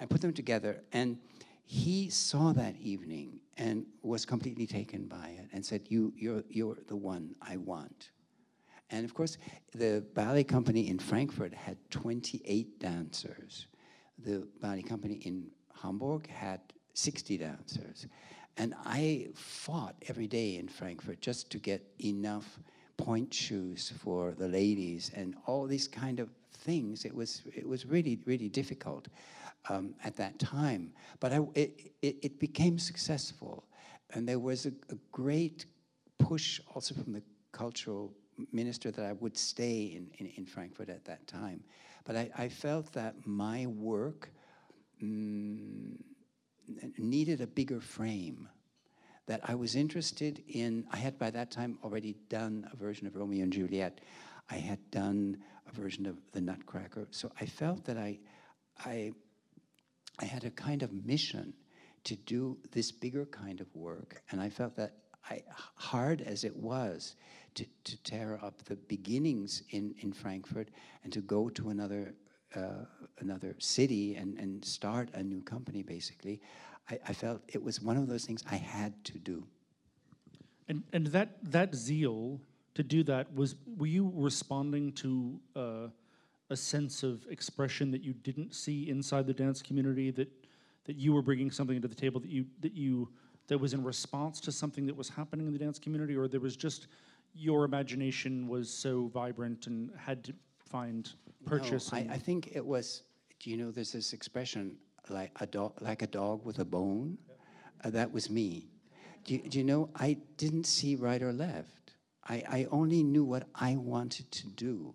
I 0.00 0.06
put 0.06 0.20
them 0.20 0.32
together, 0.32 0.82
and 0.92 1.18
he 1.64 2.08
saw 2.10 2.52
that 2.52 2.74
evening 2.80 3.40
and 3.56 3.86
was 4.02 4.24
completely 4.24 4.66
taken 4.66 5.06
by 5.06 5.36
it 5.38 5.48
and 5.52 5.64
said, 5.64 5.82
you, 5.88 6.12
you're, 6.16 6.44
you're 6.48 6.78
the 6.88 6.96
one 6.96 7.34
I 7.42 7.56
want. 7.56 8.10
And 8.90 9.04
of 9.04 9.14
course, 9.14 9.36
the 9.74 10.04
ballet 10.14 10.44
company 10.44 10.88
in 10.88 10.98
Frankfurt 10.98 11.52
had 11.52 11.76
28 11.90 12.78
dancers. 12.78 13.66
The 14.24 14.46
ballet 14.60 14.82
company 14.82 15.14
in 15.14 15.48
Hamburg 15.82 16.28
had 16.28 16.60
60 16.94 17.36
dancers. 17.38 18.06
And 18.56 18.74
I 18.84 19.28
fought 19.34 19.96
every 20.08 20.28
day 20.28 20.56
in 20.56 20.68
Frankfurt 20.68 21.20
just 21.20 21.50
to 21.50 21.58
get 21.58 21.84
enough 22.02 22.60
pointe 22.96 23.32
shoes 23.32 23.92
for 24.02 24.32
the 24.32 24.48
ladies 24.48 25.10
and 25.14 25.34
all 25.46 25.66
these 25.66 25.88
kind 25.88 26.20
of 26.20 26.28
things. 26.52 27.04
It 27.04 27.14
was, 27.14 27.42
it 27.54 27.66
was 27.66 27.86
really, 27.86 28.18
really 28.24 28.48
difficult 28.48 29.08
um, 29.68 29.94
at 30.04 30.16
that 30.16 30.38
time. 30.38 30.92
But 31.20 31.32
I, 31.32 31.40
it, 31.54 31.92
it, 32.02 32.16
it, 32.22 32.40
became 32.40 32.78
successful. 32.78 33.64
And 34.10 34.28
there 34.28 34.38
was 34.38 34.66
a, 34.66 34.72
a, 34.90 34.96
great 35.12 35.66
push 36.18 36.60
also 36.74 36.94
from 36.94 37.12
the 37.12 37.22
cultural 37.52 38.12
minister 38.52 38.90
that 38.90 39.04
I 39.04 39.12
would 39.12 39.36
stay 39.36 39.96
in, 39.96 40.08
in, 40.18 40.32
in 40.36 40.46
Frankfurt 40.46 40.88
at 40.88 41.04
that 41.04 41.26
time. 41.26 41.62
But 42.04 42.16
I, 42.16 42.30
I 42.36 42.48
felt 42.48 42.92
that 42.92 43.14
my 43.26 43.66
work 43.66 44.30
mm, 45.02 45.96
needed 46.98 47.40
a 47.40 47.46
bigger 47.46 47.80
frame 47.80 48.48
that 49.26 49.40
I 49.44 49.54
was 49.54 49.74
interested 49.74 50.42
in. 50.48 50.86
I 50.90 50.96
had 50.96 51.18
by 51.18 51.30
that 51.30 51.50
time 51.50 51.78
already 51.82 52.16
done 52.28 52.68
a 52.72 52.76
version 52.76 53.06
of 53.06 53.16
Romeo 53.16 53.42
and 53.42 53.52
Juliet. 53.52 54.00
I 54.50 54.56
had 54.56 54.78
done 54.90 55.38
a 55.68 55.72
version 55.80 56.06
of 56.06 56.16
The 56.32 56.40
Nutcracker. 56.40 57.08
So 57.10 57.30
I 57.40 57.46
felt 57.46 57.84
that 57.84 57.98
I, 57.98 58.18
I, 58.84 59.12
I 60.20 60.24
had 60.24 60.44
a 60.44 60.50
kind 60.50 60.82
of 60.82 60.92
mission 61.04 61.52
to 62.04 62.14
do 62.14 62.56
this 62.70 62.92
bigger 62.92 63.26
kind 63.26 63.60
of 63.60 63.66
work. 63.74 64.22
And 64.30 64.40
I 64.40 64.48
felt 64.48 64.76
that 64.76 64.94
I, 65.28 65.42
hard 65.74 66.20
as 66.22 66.44
it 66.44 66.56
was 66.56 67.16
to, 67.54 67.66
to 67.84 68.02
tear 68.04 68.38
up 68.42 68.62
the 68.64 68.76
beginnings 68.76 69.64
in, 69.70 69.94
in 69.98 70.12
Frankfurt 70.12 70.68
and 71.02 71.12
to 71.12 71.20
go 71.20 71.48
to 71.48 71.70
another, 71.70 72.14
uh, 72.54 72.84
another 73.18 73.56
city 73.58 74.14
and, 74.14 74.38
and 74.38 74.64
start 74.64 75.08
a 75.14 75.22
new 75.22 75.42
company, 75.42 75.82
basically, 75.82 76.40
I, 76.90 76.98
I 77.08 77.12
felt 77.12 77.42
it 77.48 77.62
was 77.62 77.80
one 77.80 77.96
of 77.96 78.06
those 78.06 78.24
things 78.24 78.44
I 78.50 78.56
had 78.56 79.04
to 79.04 79.18
do. 79.18 79.44
And, 80.68 80.82
and 80.92 81.06
that, 81.08 81.38
that 81.50 81.74
zeal 81.74 82.40
to 82.74 82.82
do 82.82 83.02
that 83.04 83.34
was 83.34 83.56
were 83.76 83.86
you 83.86 84.12
responding 84.14 84.92
to 84.92 85.40
uh, 85.56 85.88
a 86.50 86.56
sense 86.56 87.02
of 87.02 87.24
expression 87.30 87.90
that 87.90 88.02
you 88.02 88.12
didn't 88.12 88.54
see 88.54 88.88
inside 88.88 89.26
the 89.26 89.32
dance 89.34 89.62
community 89.62 90.10
that 90.12 90.28
that 90.84 90.94
you 90.96 91.12
were 91.12 91.22
bringing 91.22 91.50
something 91.50 91.82
to 91.82 91.88
the 91.88 91.94
table 91.94 92.20
that 92.20 92.30
you 92.30 92.44
that 92.60 92.74
you 92.74 93.08
that 93.48 93.58
was 93.58 93.72
in 93.72 93.82
response 93.82 94.40
to 94.40 94.52
something 94.52 94.86
that 94.86 94.94
was 94.94 95.08
happening 95.08 95.46
in 95.46 95.52
the 95.52 95.58
dance 95.58 95.78
community 95.78 96.14
or 96.14 96.28
there 96.28 96.40
was 96.40 96.56
just 96.56 96.86
your 97.34 97.64
imagination 97.64 98.46
was 98.46 98.70
so 98.70 99.10
vibrant 99.12 99.66
and 99.66 99.90
had 99.96 100.22
to 100.22 100.34
find 100.68 101.14
purchase 101.44 101.92
no, 101.92 101.98
I, 101.98 102.08
I, 102.12 102.18
think 102.18 102.50
it 102.54 102.64
was 102.64 103.02
do 103.40 103.50
you 103.50 103.56
know 103.56 103.70
there's 103.70 103.92
this 103.92 104.12
expression 104.12 104.76
like 105.10 105.30
a 105.40 105.46
dog 105.46 105.72
like 105.80 106.02
a 106.02 106.06
dog 106.06 106.44
with 106.44 106.58
a 106.58 106.64
bone 106.64 107.18
uh, 107.84 107.90
that 107.90 108.12
was 108.12 108.30
me 108.30 108.68
do 109.24 109.34
you, 109.34 109.42
do 109.48 109.58
you 109.58 109.64
know 109.64 109.88
i 109.96 110.16
didn't 110.36 110.64
see 110.64 110.96
right 110.96 111.22
or 111.22 111.32
left 111.32 111.76
I, 112.28 112.42
I 112.48 112.66
only 112.70 113.02
knew 113.02 113.24
what 113.24 113.44
I 113.54 113.76
wanted 113.76 114.30
to 114.32 114.46
do. 114.48 114.94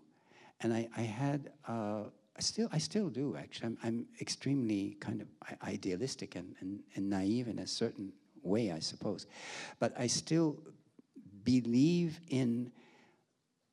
And 0.62 0.74
I, 0.74 0.90
I 0.96 1.02
had, 1.02 1.52
uh, 1.68 2.04
I 2.36 2.42
still, 2.42 2.68
I 2.72 2.78
still 2.78 3.10
do 3.10 3.36
actually. 3.38 3.68
I'm, 3.68 3.78
I'm 3.84 4.06
extremely 4.20 4.98
kind 5.00 5.22
of 5.22 5.28
idealistic 5.64 6.36
and, 6.36 6.56
and, 6.60 6.82
and 6.96 7.10
naive 7.10 7.48
in 7.48 7.60
a 7.60 7.68
certain 7.68 8.12
way, 8.44 8.72
I 8.72 8.80
suppose. 8.80 9.28
But 9.80 9.94
I 9.98 10.08
still 10.08 10.58
believe 11.44 12.20
in, 12.30 12.72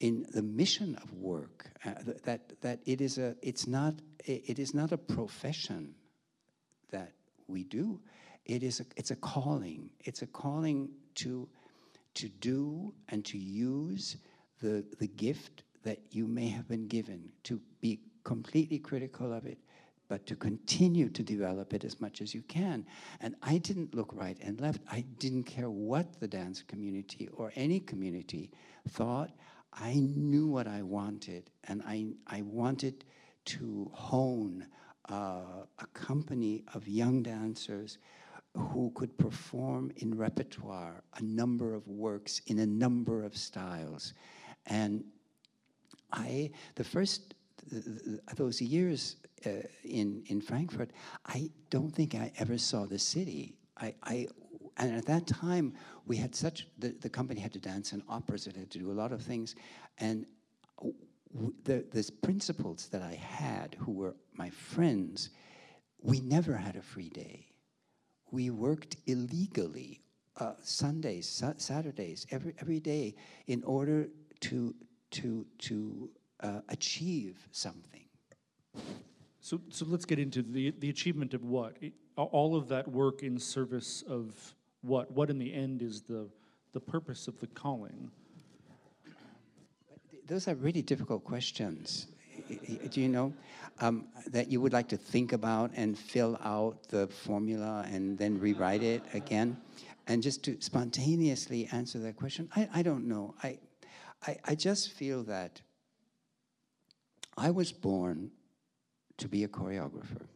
in 0.00 0.26
the 0.32 0.42
mission 0.42 0.96
of 1.02 1.12
work, 1.14 1.70
uh, 1.84 1.94
that, 2.24 2.60
that 2.62 2.80
it 2.86 3.00
is 3.00 3.18
a, 3.18 3.34
it's 3.42 3.66
not, 3.66 3.94
it 4.24 4.58
is 4.58 4.72
not 4.72 4.92
a 4.92 4.98
profession 4.98 5.94
we 7.48 7.64
do. 7.64 8.00
It 8.44 8.62
is 8.62 8.80
a, 8.80 8.84
it's 8.96 9.10
a 9.10 9.16
calling. 9.16 9.90
It's 10.00 10.22
a 10.22 10.26
calling 10.26 10.90
to 11.16 11.48
to 12.18 12.28
do 12.28 12.92
and 13.10 13.24
to 13.24 13.38
use 13.38 14.16
the, 14.60 14.84
the 14.98 15.06
gift 15.06 15.62
that 15.84 16.00
you 16.10 16.26
may 16.26 16.48
have 16.48 16.66
been 16.66 16.88
given, 16.88 17.30
to 17.44 17.60
be 17.80 18.00
completely 18.24 18.78
critical 18.78 19.32
of 19.32 19.46
it, 19.46 19.58
but 20.08 20.26
to 20.26 20.34
continue 20.34 21.08
to 21.10 21.22
develop 21.22 21.72
it 21.72 21.84
as 21.84 22.00
much 22.00 22.20
as 22.20 22.34
you 22.34 22.42
can. 22.42 22.84
And 23.20 23.36
I 23.42 23.58
didn't 23.58 23.94
look 23.94 24.12
right 24.14 24.36
and 24.40 24.60
left. 24.60 24.80
I 24.90 25.04
didn't 25.18 25.44
care 25.44 25.70
what 25.70 26.18
the 26.18 26.26
dance 26.26 26.62
community 26.62 27.28
or 27.32 27.52
any 27.54 27.78
community 27.78 28.50
thought. 28.88 29.30
I 29.72 29.94
knew 29.94 30.48
what 30.48 30.66
I 30.66 30.82
wanted, 30.82 31.50
and 31.64 31.82
I, 31.86 32.06
I 32.26 32.42
wanted 32.42 33.04
to 33.44 33.90
hone 33.94 34.66
uh, 35.10 35.64
a 35.78 35.86
company 35.94 36.64
of 36.74 36.86
young 36.86 37.22
dancers 37.22 37.98
who 38.56 38.90
could 38.94 39.16
perform 39.18 39.92
in 39.96 40.16
repertoire 40.16 41.02
a 41.16 41.22
number 41.22 41.74
of 41.74 41.86
works 41.86 42.40
in 42.46 42.58
a 42.58 42.66
number 42.66 43.24
of 43.24 43.36
styles. 43.36 44.14
And 44.66 45.04
I, 46.12 46.50
the 46.74 46.84
first, 46.84 47.34
those 48.36 48.60
years 48.60 49.16
uh, 49.46 49.50
in, 49.84 50.22
in 50.26 50.40
Frankfurt, 50.40 50.90
I 51.26 51.50
don't 51.70 51.90
think 51.90 52.14
I 52.14 52.32
ever 52.38 52.58
saw 52.58 52.86
the 52.86 52.98
city. 52.98 53.54
I, 53.76 53.94
I 54.02 54.28
and 54.78 54.96
at 54.96 55.06
that 55.06 55.26
time, 55.26 55.74
we 56.06 56.16
had 56.16 56.34
such, 56.34 56.68
the, 56.78 56.94
the 57.00 57.08
company 57.08 57.40
had 57.40 57.52
to 57.52 57.58
dance 57.58 57.92
in 57.92 58.02
operas, 58.08 58.46
it 58.46 58.56
had 58.56 58.70
to 58.70 58.78
do 58.78 58.90
a 58.90 58.94
lot 58.94 59.12
of 59.12 59.20
things. 59.20 59.56
And 59.98 60.24
the, 61.64 61.84
the 61.90 62.10
principals 62.22 62.88
that 62.88 63.02
I 63.02 63.14
had, 63.14 63.76
who 63.78 63.92
were 63.92 64.16
my 64.34 64.50
friends, 64.50 65.30
we 66.00 66.20
never 66.20 66.54
had 66.56 66.76
a 66.76 66.82
free 66.82 67.08
day 67.08 67.48
we 68.30 68.50
worked 68.50 68.96
illegally 69.06 70.00
uh, 70.36 70.52
Sundays, 70.62 71.28
sa 71.28 71.52
Saturdays, 71.56 72.26
every, 72.30 72.54
every 72.60 72.80
day 72.80 73.14
in 73.46 73.62
order 73.64 74.08
to, 74.40 74.74
to, 75.10 75.46
to 75.58 76.10
uh, 76.40 76.60
achieve 76.68 77.48
something. 77.50 78.04
So, 79.40 79.60
so 79.70 79.86
let's 79.88 80.04
get 80.04 80.18
into 80.18 80.42
the, 80.42 80.72
the 80.78 80.90
achievement 80.90 81.34
of 81.34 81.44
what? 81.44 81.76
It, 81.80 81.94
all 82.16 82.56
of 82.56 82.68
that 82.68 82.86
work 82.88 83.22
in 83.22 83.38
service 83.38 84.02
of 84.08 84.54
what? 84.82 85.10
What 85.12 85.30
in 85.30 85.38
the 85.38 85.52
end 85.52 85.82
is 85.82 86.02
the, 86.02 86.28
the 86.72 86.80
purpose 86.80 87.28
of 87.28 87.38
the 87.40 87.46
calling? 87.48 88.10
Those 90.28 90.46
are 90.46 90.54
really 90.54 90.82
difficult 90.82 91.24
questions 91.24 92.06
do 92.90 93.00
you 93.00 93.08
know 93.08 93.32
um, 93.80 94.06
that 94.26 94.50
you 94.50 94.60
would 94.60 94.72
like 94.72 94.88
to 94.88 94.96
think 94.96 95.32
about 95.32 95.70
and 95.74 95.98
fill 95.98 96.38
out 96.42 96.88
the 96.88 97.06
formula 97.06 97.86
and 97.90 98.18
then 98.18 98.38
rewrite 98.38 98.82
it 98.82 99.02
again? 99.14 99.56
And 100.06 100.22
just 100.22 100.42
to 100.44 100.56
spontaneously 100.60 101.68
answer 101.72 101.98
that 102.00 102.16
question, 102.16 102.48
I, 102.56 102.68
I 102.74 102.82
don't 102.82 103.06
know. 103.06 103.34
I, 103.42 103.58
I, 104.26 104.38
I 104.44 104.54
just 104.54 104.92
feel 104.92 105.22
that 105.24 105.60
I 107.36 107.50
was 107.50 107.72
born 107.72 108.30
to 109.18 109.28
be 109.28 109.44
a 109.44 109.48
choreographer. 109.48 110.26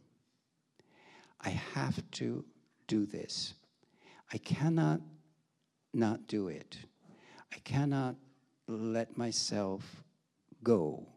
I 1.41 1.49
have 1.49 1.99
to 2.11 2.45
do 2.87 3.05
this. 3.05 3.55
I 4.31 4.37
cannot 4.37 5.01
not 5.95 6.27
do 6.27 6.47
it. 6.47 6.77
I 7.53 7.59
cannot 7.59 8.15
let 8.67 9.17
myself 9.17 10.03
go 10.63 11.07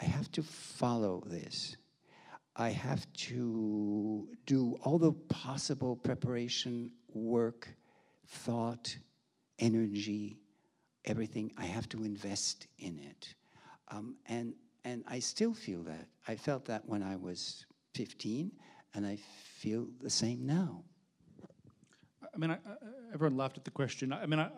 I 0.00 0.04
have 0.04 0.30
to 0.32 0.42
follow 0.42 1.22
this. 1.26 1.76
I 2.54 2.70
have 2.70 3.10
to 3.14 4.28
do 4.46 4.78
all 4.82 4.98
the 4.98 5.12
possible 5.12 5.96
preparation, 5.96 6.90
work, 7.12 7.68
thought, 8.26 8.96
energy, 9.58 10.38
everything. 11.04 11.52
I 11.56 11.64
have 11.64 11.88
to 11.90 12.04
invest 12.04 12.66
in 12.78 12.98
it. 12.98 13.34
Um, 13.88 14.16
and, 14.26 14.54
and 14.84 15.04
I 15.06 15.18
still 15.18 15.54
feel 15.54 15.82
that. 15.84 16.08
I 16.26 16.36
felt 16.36 16.64
that 16.66 16.86
when 16.86 17.02
I 17.02 17.16
was 17.16 17.66
15, 17.94 18.50
and 18.94 19.06
I 19.06 19.18
feel 19.58 19.86
the 20.00 20.10
same 20.10 20.46
now. 20.46 20.82
I 22.34 22.38
mean, 22.38 22.50
I, 22.50 22.54
I, 22.54 22.74
everyone 23.12 23.36
laughed 23.36 23.58
at 23.58 23.64
the 23.64 23.70
question. 23.70 24.12
I 24.12 24.26
mean, 24.26 24.40
I, 24.40 24.48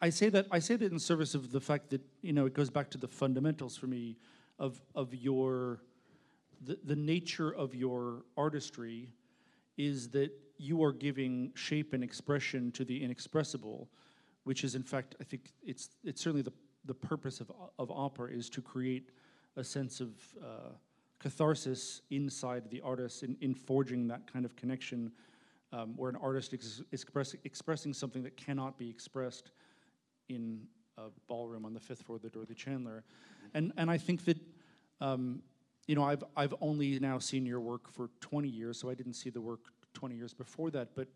I 0.00 0.10
say 0.10 0.28
that 0.28 0.46
I 0.50 0.58
say 0.58 0.76
that 0.76 0.92
in 0.92 0.98
service 0.98 1.34
of 1.34 1.52
the 1.52 1.60
fact 1.60 1.90
that 1.90 2.02
you 2.22 2.32
know 2.32 2.46
it 2.46 2.54
goes 2.54 2.70
back 2.70 2.90
to 2.90 2.98
the 2.98 3.08
fundamentals 3.08 3.76
for 3.76 3.86
me 3.86 4.16
of, 4.58 4.80
of 4.94 5.14
your, 5.14 5.80
the, 6.64 6.78
the 6.84 6.96
nature 6.96 7.50
of 7.50 7.74
your 7.74 8.24
artistry 8.36 9.10
is 9.76 10.08
that 10.10 10.32
you 10.58 10.82
are 10.82 10.92
giving 10.92 11.52
shape 11.54 11.92
and 11.92 12.02
expression 12.02 12.72
to 12.72 12.84
the 12.84 13.02
inexpressible, 13.02 13.88
which 14.44 14.64
is 14.64 14.74
in 14.74 14.82
fact, 14.82 15.14
I 15.20 15.24
think 15.24 15.52
it's, 15.62 15.90
it's 16.04 16.22
certainly 16.22 16.42
the, 16.42 16.52
the 16.86 16.94
purpose 16.94 17.40
of, 17.40 17.52
of 17.78 17.90
opera 17.90 18.30
is 18.30 18.48
to 18.50 18.62
create 18.62 19.10
a 19.56 19.64
sense 19.64 20.00
of, 20.00 20.12
uh, 20.42 20.70
catharsis 21.18 22.02
inside 22.10 22.70
the 22.70 22.80
artist 22.82 23.22
in, 23.22 23.36
in 23.40 23.54
forging 23.54 24.06
that 24.06 24.30
kind 24.30 24.44
of 24.44 24.54
connection 24.54 25.10
um, 25.72 25.94
where 25.96 26.10
an 26.10 26.16
artist 26.16 26.52
is 26.52 26.82
express, 26.92 27.34
expressing 27.44 27.92
something 27.92 28.22
that 28.22 28.36
cannot 28.36 28.78
be 28.78 28.88
expressed 28.88 29.50
in 30.28 30.66
a 30.98 31.04
ballroom 31.28 31.64
on 31.64 31.74
the 31.74 31.80
fifth 31.80 32.02
floor 32.02 32.16
of 32.16 32.22
the 32.22 32.30
Dorothy 32.30 32.54
Chandler. 32.54 33.04
And, 33.54 33.72
and 33.76 33.90
I 33.90 33.98
think 33.98 34.24
that, 34.24 34.38
um, 35.00 35.42
you 35.86 35.94
know, 35.94 36.04
I've, 36.04 36.24
I've 36.36 36.54
only 36.60 36.98
now 36.98 37.18
seen 37.18 37.46
your 37.46 37.60
work 37.60 37.90
for 37.90 38.10
20 38.20 38.48
years, 38.48 38.78
so 38.78 38.90
I 38.90 38.94
didn't 38.94 39.14
see 39.14 39.30
the 39.30 39.40
work 39.40 39.60
20 39.94 40.14
years 40.14 40.34
before 40.34 40.70
that, 40.70 40.88
but 40.94 41.08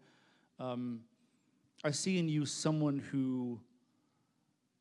um, 0.59 1.01
I 1.83 1.91
see 1.91 2.19
in 2.19 2.29
you 2.29 2.47
someone 2.47 2.99
who 2.99 3.61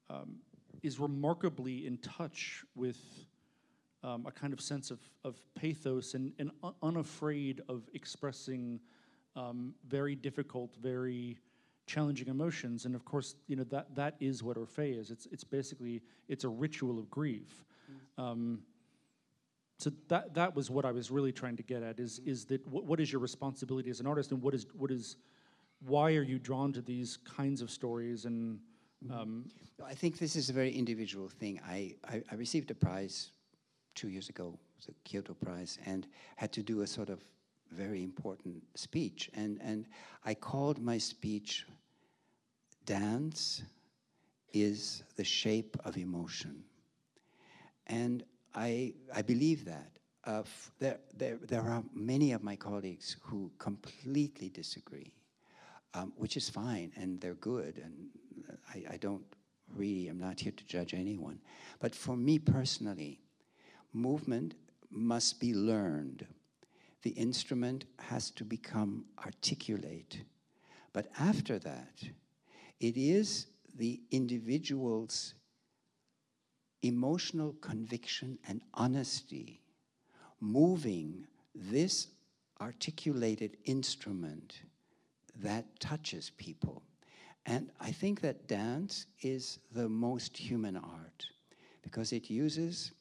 um, 0.10 0.38
is 0.84 1.00
remarkably 1.00 1.86
in 1.86 1.98
touch 1.98 2.64
with 2.76 2.98
um, 4.04 4.26
a 4.26 4.32
kind 4.32 4.54
of 4.54 4.62
sense 4.62 4.92
of, 4.92 5.00
of 5.24 5.42
pathos 5.56 6.14
and, 6.14 6.34
and 6.40 6.52
un- 6.64 6.74
unafraid 6.82 7.62
of 7.68 7.84
expressing 7.94 8.80
um, 9.36 9.74
very 9.88 10.16
difficult, 10.16 10.76
very 10.82 11.38
challenging 11.90 12.28
emotions. 12.28 12.86
And 12.86 12.96
of 12.96 13.04
course, 13.04 13.36
you 13.48 13.56
know 13.56 13.66
that 13.66 13.96
that 13.96 14.16
is 14.20 14.44
what 14.44 14.58
Orphée 14.58 14.98
is. 14.98 15.12
It's 15.12 15.26
it's 15.32 15.44
basically 15.44 16.02
it's 16.28 16.44
a 16.44 16.50
ritual 16.50 17.00
of 17.00 17.10
grief. 17.10 17.66
Um, 18.18 18.62
so 19.80 19.92
that 20.08 20.34
that 20.36 20.56
was 20.56 20.70
what 20.70 20.86
I 20.86 20.92
was 20.92 21.10
really 21.10 21.32
trying 21.32 21.58
to 21.58 21.64
get 21.64 21.84
at. 21.84 22.00
Is 22.00 22.20
is 22.26 22.46
that 22.46 22.66
what, 22.68 22.86
what 22.86 23.00
is 23.00 23.12
your 23.12 23.22
responsibility 23.22 23.90
as 23.90 24.00
an 24.00 24.08
artist, 24.08 24.32
and 24.32 24.42
what 24.42 24.54
is 24.54 24.66
what 24.74 24.92
is 24.92 25.18
why 25.86 26.14
are 26.14 26.28
you 26.34 26.40
drawn 26.40 26.74
to 26.74 26.82
these 26.82 27.18
kinds 27.18 27.62
of 27.62 27.72
stories 27.72 28.26
and 28.26 28.60
um, 29.12 29.46
I 29.86 29.94
think 29.94 30.18
this 30.18 30.36
is 30.36 30.50
a 30.50 30.54
very 30.54 30.72
individual 30.72 31.30
thing. 31.30 31.62
I, 31.66 31.96
I, 32.06 32.22
I 32.32 32.36
received 32.36 32.70
a 32.72 32.76
prize 32.76 33.32
two 33.96 34.10
years 34.10 34.30
ago, 34.30 34.58
the 34.86 34.94
Kyoto 35.04 35.34
Prize, 35.34 35.78
and 35.86 36.08
had 36.36 36.52
to 36.54 36.64
do 36.64 36.82
a 36.82 36.88
sort 36.88 37.10
of 37.10 37.24
very 37.72 38.04
important 38.04 38.64
speech. 38.76 39.30
And, 39.34 39.60
and 39.62 39.86
I 40.26 40.34
called 40.34 40.82
my 40.82 40.98
speech 40.98 41.66
Dance 42.86 43.64
is 44.54 45.04
the 45.16 45.24
Shape 45.24 45.78
of 45.86 45.98
Emotion. 45.98 46.64
And 47.88 48.24
I, 48.56 48.94
I 49.14 49.22
believe 49.22 49.66
that. 49.66 49.92
Uh, 50.26 50.44
there, 50.80 51.00
there, 51.16 51.38
there 51.48 51.62
are 51.62 51.84
many 51.94 52.34
of 52.34 52.44
my 52.44 52.56
colleagues 52.56 53.16
who 53.24 53.52
completely 53.58 54.50
disagree, 54.50 55.14
um, 55.94 56.14
which 56.18 56.36
is 56.38 56.50
fine, 56.50 56.92
and 56.96 57.20
they're 57.22 57.36
good, 57.36 57.82
and 57.84 58.10
I, 58.74 58.94
I 58.94 58.98
don't 58.98 59.24
really, 59.76 60.08
I'm 60.08 60.20
not 60.20 60.40
here 60.40 60.52
to 60.52 60.66
judge 60.66 60.94
anyone. 60.94 61.40
But 61.80 61.96
for 61.96 62.18
me 62.18 62.38
personally, 62.38 63.22
movement 63.94 64.56
must 64.92 65.40
be 65.40 65.54
learned. 65.54 66.26
The 67.04 67.12
instrument 67.12 67.86
has 68.00 68.30
to 68.32 68.44
become 68.44 69.06
articulate. 69.24 70.22
But 70.92 71.08
after 71.18 71.60
that, 71.60 72.04
it 72.80 72.98
is 72.98 73.48
the 73.76 74.02
individual's 74.12 75.34
emotional 76.82 77.54
conviction 77.62 78.38
and 78.48 78.62
honesty 78.74 79.62
moving 80.40 81.28
this 81.54 82.08
articulated 82.62 83.58
instrument 83.66 84.62
that 85.36 85.80
touches 85.80 86.32
people. 86.38 86.84
And 87.46 87.72
I 87.80 87.92
think 87.92 88.22
that 88.22 88.48
dance 88.48 89.06
is 89.22 89.60
the 89.72 89.90
most 89.90 90.38
human 90.38 90.78
art 90.78 91.26
because 91.82 92.12
it 92.12 92.30
uses 92.30 92.92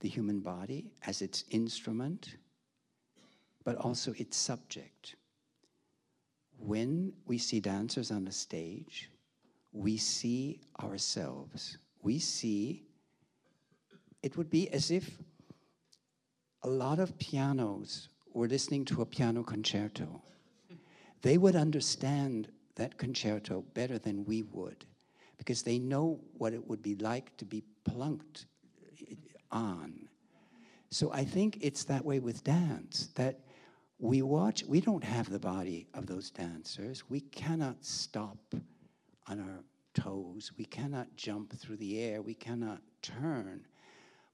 the 0.00 0.08
human 0.08 0.40
body 0.40 0.90
as 1.06 1.22
its 1.22 1.44
instrument, 1.50 2.36
but 3.64 3.76
also 3.76 4.14
its 4.18 4.36
subject. 4.36 5.16
When 6.58 7.12
we 7.26 7.38
see 7.38 7.60
dancers 7.60 8.10
on 8.10 8.24
the 8.24 8.32
stage, 8.32 9.10
we 9.74 9.96
see 9.96 10.60
ourselves. 10.82 11.76
We 12.02 12.20
see, 12.20 12.84
it 14.22 14.36
would 14.36 14.48
be 14.48 14.70
as 14.70 14.90
if 14.90 15.18
a 16.62 16.68
lot 16.68 17.00
of 17.00 17.18
pianos 17.18 18.08
were 18.32 18.48
listening 18.48 18.84
to 18.86 19.02
a 19.02 19.06
piano 19.06 19.42
concerto. 19.42 20.22
They 21.22 21.38
would 21.38 21.56
understand 21.56 22.48
that 22.76 22.96
concerto 22.98 23.64
better 23.74 23.98
than 23.98 24.24
we 24.24 24.42
would 24.42 24.86
because 25.38 25.62
they 25.62 25.78
know 25.78 26.20
what 26.38 26.52
it 26.52 26.66
would 26.66 26.82
be 26.82 26.94
like 26.96 27.36
to 27.38 27.44
be 27.44 27.64
plunked 27.84 28.46
on. 29.50 30.08
So 30.90 31.12
I 31.12 31.24
think 31.24 31.58
it's 31.60 31.84
that 31.84 32.04
way 32.04 32.20
with 32.20 32.44
dance 32.44 33.08
that 33.16 33.40
we 33.98 34.22
watch, 34.22 34.64
we 34.64 34.80
don't 34.80 35.02
have 35.02 35.30
the 35.30 35.38
body 35.38 35.88
of 35.94 36.06
those 36.06 36.30
dancers. 36.30 37.02
We 37.08 37.20
cannot 37.20 37.84
stop 37.84 38.38
on 39.28 39.40
our 39.40 39.64
toes. 39.94 40.52
We 40.56 40.64
cannot 40.64 41.16
jump 41.16 41.58
through 41.58 41.76
the 41.76 42.00
air. 42.00 42.22
We 42.22 42.34
cannot 42.34 42.80
turn. 43.02 43.66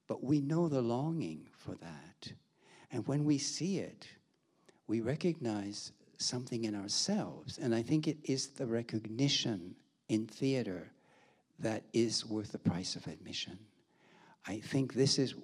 But 0.07 0.23
we 0.23 0.41
know 0.41 0.67
the 0.67 0.81
longing 0.81 1.47
for 1.51 1.75
that. 1.75 2.33
And 2.91 3.07
when 3.07 3.23
we 3.23 3.37
see 3.37 3.79
it, 3.79 4.07
we 4.87 4.99
recognize 4.99 5.91
something 6.17 6.65
in 6.65 6.75
ourselves. 6.75 7.57
And 7.57 7.73
I 7.73 7.81
think 7.81 8.07
it 8.07 8.17
is 8.23 8.47
the 8.47 8.65
recognition 8.65 9.75
in 10.09 10.27
theater 10.27 10.91
that 11.59 11.83
is 11.93 12.25
worth 12.25 12.51
the 12.51 12.59
price 12.59 12.95
of 12.95 13.07
admission. 13.07 13.57
I 14.47 14.59
think 14.59 14.93
this 14.93 15.19
is 15.19 15.35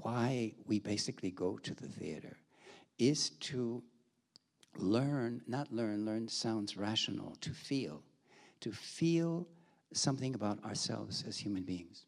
why 0.00 0.54
we 0.66 0.80
basically 0.80 1.30
go 1.30 1.58
to 1.58 1.74
the 1.74 1.88
theater, 1.88 2.38
is 2.98 3.30
to 3.30 3.82
learn, 4.78 5.42
not 5.46 5.72
learn, 5.72 6.06
learn 6.06 6.28
sounds 6.28 6.76
rational, 6.76 7.36
to 7.42 7.50
feel, 7.50 8.02
to 8.60 8.72
feel 8.72 9.46
something 9.92 10.34
about 10.34 10.62
ourselves 10.64 11.24
as 11.28 11.38
human 11.38 11.62
beings. 11.62 12.06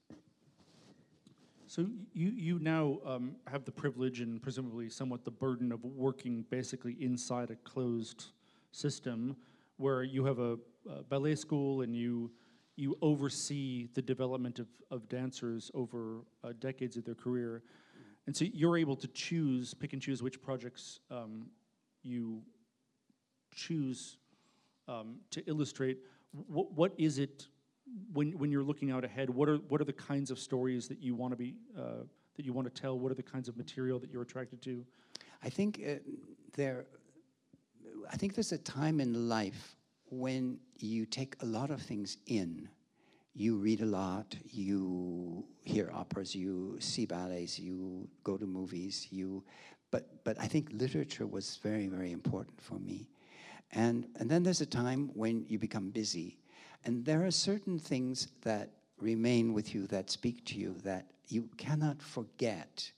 So 1.67 1.87
you 2.15 2.31
you 2.31 2.59
now 2.59 2.99
um, 3.05 3.37
have 3.47 3.65
the 3.65 3.73
privilege 3.73 4.21
and 4.21 4.41
presumably 4.41 4.89
somewhat 4.89 5.25
the 5.25 5.31
burden 5.31 5.71
of 5.71 5.85
working 5.85 6.45
basically 6.49 6.97
inside 6.99 7.51
a 7.51 7.57
closed 7.57 8.25
system, 8.73 9.37
where 9.77 10.03
you 10.03 10.25
have 10.25 10.39
a, 10.39 10.57
a 10.89 11.03
ballet 11.03 11.35
school 11.35 11.83
and 11.83 11.95
you 11.95 12.31
you 12.77 12.97
oversee 13.03 13.89
the 13.95 14.01
development 14.01 14.59
of, 14.59 14.67
of 14.91 15.09
dancers 15.09 15.71
over 15.75 16.21
uh, 16.43 16.53
decades 16.59 16.97
of 16.97 17.05
their 17.05 17.15
career, 17.15 17.63
and 18.27 18.35
so 18.35 18.47
you're 18.47 18.79
able 18.79 18.97
to 18.97 19.09
choose, 19.09 19.75
pick 19.75 19.93
and 19.93 20.01
choose 20.01 20.23
which 20.23 20.41
projects 20.41 21.01
um, 21.11 21.49
you 22.03 22.41
choose 23.55 24.17
um, 24.87 25.17
to 25.31 25.43
illustrate. 25.47 25.99
What 26.33 26.73
what 26.73 26.93
is 26.99 27.19
it 27.19 27.47
when 28.13 28.39
when 28.39 28.51
you're 28.51 28.63
looking 28.63 28.91
out 28.91 29.05
ahead, 29.05 29.31
what 29.31 29.49
are 29.49 29.57
what 29.69 29.81
are 29.81 29.85
the 29.85 29.93
kinds 29.93 30.31
of 30.31 30.39
stories 30.39 30.89
that 30.89 31.01
you 31.01 31.15
want 31.15 31.33
to 31.33 31.37
be 31.37 31.55
uh, 31.77 32.05
that 32.37 32.45
you 32.45 32.53
want 32.53 32.73
to 32.73 32.81
tell? 32.81 32.99
What 32.99 33.11
are 33.11 33.15
the 33.15 33.23
kinds 33.23 33.49
of 33.49 33.57
material 33.57 33.99
that 33.99 34.11
you're 34.11 34.23
attracted 34.23 34.63
to? 34.63 34.85
I 35.43 35.49
think 35.49 35.81
uh, 35.87 35.95
there. 36.55 36.87
I 38.11 38.17
think 38.17 38.35
there's 38.35 38.53
a 38.53 38.59
time 38.59 39.01
in 39.01 39.29
life 39.29 39.77
when 40.11 40.59
you 40.79 41.07
take 41.07 41.37
a 41.41 41.47
lot 41.47 41.71
of 41.71 41.81
things 41.83 42.19
in. 42.27 42.69
You 43.35 43.57
read 43.57 43.83
a 43.83 43.87
lot. 43.87 44.35
You 44.51 45.45
hear 45.63 45.91
operas. 45.95 46.35
You 46.35 46.77
see 46.81 47.07
ballets. 47.07 47.59
You 47.59 48.09
go 48.25 48.37
to 48.37 48.47
movies. 48.47 49.07
You, 49.11 49.45
but 49.91 50.25
but 50.25 50.39
I 50.41 50.47
think 50.47 50.71
literature 50.73 51.27
was 51.27 51.59
very 51.63 51.87
very 51.87 52.13
important 52.13 52.61
for 52.61 52.79
me, 52.79 53.09
and 53.73 54.07
and 54.19 54.31
then 54.31 54.43
there's 54.43 54.61
a 54.61 54.67
time 54.67 55.11
when 55.15 55.45
you 55.49 55.59
become 55.59 55.91
busy 55.91 56.39
and 56.85 57.05
there 57.05 57.25
are 57.27 57.31
certain 57.31 57.79
things 57.79 58.29
that 58.43 58.71
remain 58.99 59.53
with 59.53 59.75
you, 59.75 59.87
that 59.89 60.11
speak 60.11 60.45
to 60.47 60.59
you, 60.59 60.75
that 60.85 61.07
you 61.29 61.49
cannot 61.57 62.01
forget. 62.03 62.91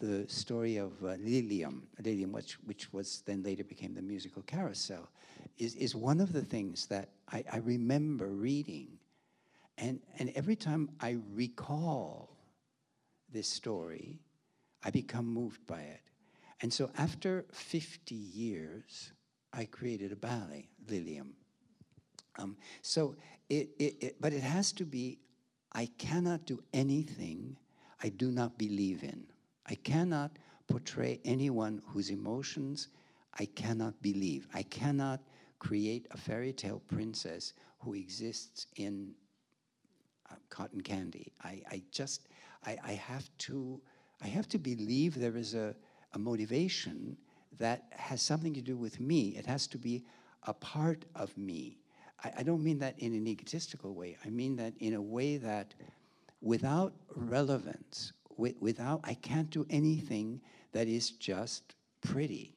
The 0.00 0.28
story 0.28 0.76
of 0.76 0.92
uh, 1.02 1.16
Liliom, 1.16 1.82
Liliom, 2.02 2.32
which, 2.32 2.54
which 2.64 2.92
was 2.92 3.22
then 3.26 3.42
later 3.42 3.64
became 3.64 3.94
the 3.94 4.02
musical 4.02 4.42
carousel, 4.42 5.08
is, 5.56 5.74
is 5.76 5.94
one 5.94 6.20
of 6.20 6.32
the 6.32 6.42
things 6.42 6.86
that 6.86 7.10
I, 7.32 7.44
I 7.50 7.58
remember 7.58 8.26
reading. 8.26 8.98
And, 9.78 10.00
and 10.18 10.30
every 10.34 10.56
time 10.56 10.90
I 11.00 11.16
recall 11.32 12.36
this 13.32 13.48
story, 13.48 14.20
I 14.84 14.90
become 14.90 15.26
moved 15.26 15.64
by 15.66 15.80
it. 15.80 16.02
And 16.60 16.72
so 16.72 16.90
after 16.98 17.46
50 17.52 18.14
years, 18.14 19.12
I 19.56 19.64
created 19.66 20.12
a 20.12 20.16
ballet, 20.16 20.68
Liliom. 20.86 21.30
Um, 22.38 22.56
so, 22.82 23.14
it, 23.48 23.70
it, 23.78 23.94
it, 24.00 24.16
but 24.20 24.32
it 24.32 24.42
has 24.42 24.72
to 24.72 24.84
be 24.84 25.18
I 25.72 25.86
cannot 25.98 26.46
do 26.46 26.62
anything 26.72 27.56
I 28.02 28.08
do 28.08 28.30
not 28.30 28.58
believe 28.58 29.02
in. 29.02 29.24
I 29.66 29.74
cannot 29.76 30.38
portray 30.68 31.20
anyone 31.24 31.82
whose 31.86 32.10
emotions 32.10 32.88
I 33.38 33.46
cannot 33.46 34.00
believe. 34.02 34.46
I 34.54 34.62
cannot 34.62 35.20
create 35.58 36.06
a 36.10 36.16
fairy 36.16 36.52
tale 36.52 36.80
princess 36.88 37.54
who 37.80 37.94
exists 37.94 38.66
in 38.76 39.14
uh, 40.30 40.36
cotton 40.48 40.80
candy. 40.80 41.32
I, 41.42 41.62
I 41.70 41.82
just, 41.90 42.28
I, 42.64 42.76
I 42.84 42.92
have 42.92 43.28
to, 43.38 43.80
I 44.22 44.28
have 44.28 44.48
to 44.48 44.58
believe 44.58 45.14
there 45.18 45.36
is 45.36 45.54
a, 45.54 45.74
a 46.12 46.18
motivation 46.18 47.16
that 47.58 47.84
has 47.90 48.22
something 48.22 48.54
to 48.54 48.60
do 48.60 48.76
with 48.76 49.00
me. 49.00 49.34
It 49.36 49.46
has 49.46 49.66
to 49.68 49.78
be 49.78 50.04
a 50.44 50.54
part 50.54 51.04
of 51.14 51.36
me. 51.36 51.78
I, 52.22 52.32
I 52.38 52.42
don't 52.42 52.62
mean 52.62 52.78
that 52.80 52.98
in 52.98 53.14
an 53.14 53.26
egotistical 53.26 53.94
way. 53.94 54.16
I 54.24 54.30
mean 54.30 54.56
that 54.56 54.74
in 54.78 54.94
a 54.94 55.02
way 55.02 55.36
that 55.38 55.74
without 56.40 56.92
relevance, 57.14 58.12
wi- 58.36 58.56
without, 58.60 59.00
I 59.04 59.14
can't 59.14 59.50
do 59.50 59.66
anything 59.70 60.40
that 60.72 60.88
is 60.88 61.10
just 61.10 61.74
pretty. 62.02 62.54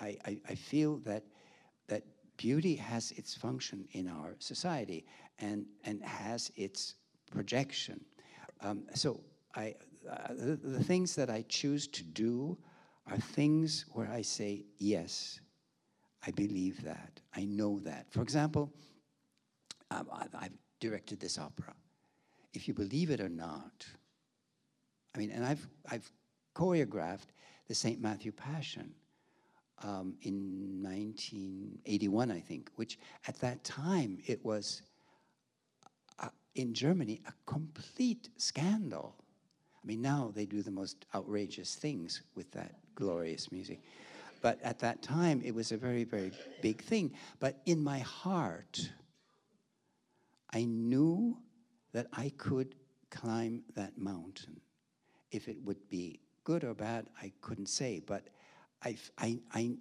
I, 0.00 0.16
I, 0.24 0.38
I 0.48 0.54
feel 0.54 0.98
that, 0.98 1.24
that 1.88 2.04
beauty 2.36 2.74
has 2.76 3.12
its 3.12 3.34
function 3.34 3.86
in 3.92 4.08
our 4.08 4.36
society 4.38 5.04
and, 5.38 5.66
and 5.84 6.02
has 6.02 6.50
its 6.56 6.94
projection. 7.30 8.04
Um, 8.60 8.84
so 8.94 9.20
I, 9.54 9.74
uh, 10.10 10.28
the, 10.30 10.56
the 10.56 10.84
things 10.84 11.14
that 11.16 11.30
I 11.30 11.44
choose 11.48 11.86
to 11.88 12.02
do 12.02 12.56
are 13.10 13.18
things 13.18 13.86
where 13.92 14.08
I 14.10 14.22
say, 14.22 14.64
yes, 14.78 15.40
I 16.26 16.30
believe 16.32 16.82
that. 16.84 17.20
I 17.34 17.44
know 17.44 17.78
that. 17.80 18.06
For 18.10 18.22
example, 18.22 18.72
um, 19.90 20.08
I've, 20.12 20.34
I've 20.34 20.58
directed 20.80 21.20
this 21.20 21.38
opera. 21.38 21.74
If 22.52 22.66
you 22.66 22.74
believe 22.74 23.10
it 23.10 23.20
or 23.20 23.28
not, 23.28 23.86
I 25.14 25.18
mean, 25.18 25.30
and 25.30 25.44
I've, 25.44 25.66
I've 25.90 26.10
choreographed 26.54 27.28
the 27.68 27.74
St. 27.74 28.00
Matthew 28.00 28.32
Passion 28.32 28.92
um, 29.82 30.14
in 30.22 30.82
1981, 30.82 32.30
I 32.30 32.40
think, 32.40 32.70
which 32.76 32.98
at 33.28 33.38
that 33.40 33.62
time 33.62 34.18
it 34.26 34.44
was 34.44 34.82
uh, 36.18 36.28
in 36.54 36.74
Germany 36.74 37.20
a 37.28 37.32
complete 37.50 38.30
scandal. 38.36 39.14
I 39.82 39.86
mean, 39.86 40.02
now 40.02 40.32
they 40.34 40.46
do 40.46 40.62
the 40.62 40.70
most 40.70 41.04
outrageous 41.14 41.74
things 41.74 42.22
with 42.34 42.50
that 42.52 42.74
glorious 42.96 43.52
music. 43.52 43.78
But 44.42 44.60
at 44.62 44.80
that 44.80 45.02
time, 45.02 45.40
it 45.44 45.54
was 45.54 45.70
a 45.70 45.76
very, 45.76 46.04
very 46.04 46.32
big 46.60 46.82
thing. 46.82 47.12
But 47.38 47.60
in 47.64 47.82
my 47.82 48.00
heart, 48.00 48.90
I 50.52 50.64
knew 50.64 51.38
that 51.92 52.08
I 52.12 52.32
could 52.36 52.74
climb 53.10 53.62
that 53.74 53.96
mountain. 53.96 54.60
If 55.30 55.48
it 55.48 55.56
would 55.64 55.88
be 55.88 56.20
good 56.44 56.64
or 56.64 56.74
bad, 56.74 57.06
I 57.22 57.32
couldn't 57.40 57.68
say. 57.68 58.02
But 58.04 58.24
I, 58.82 58.96
I, 59.18 59.38
I, 59.52 59.76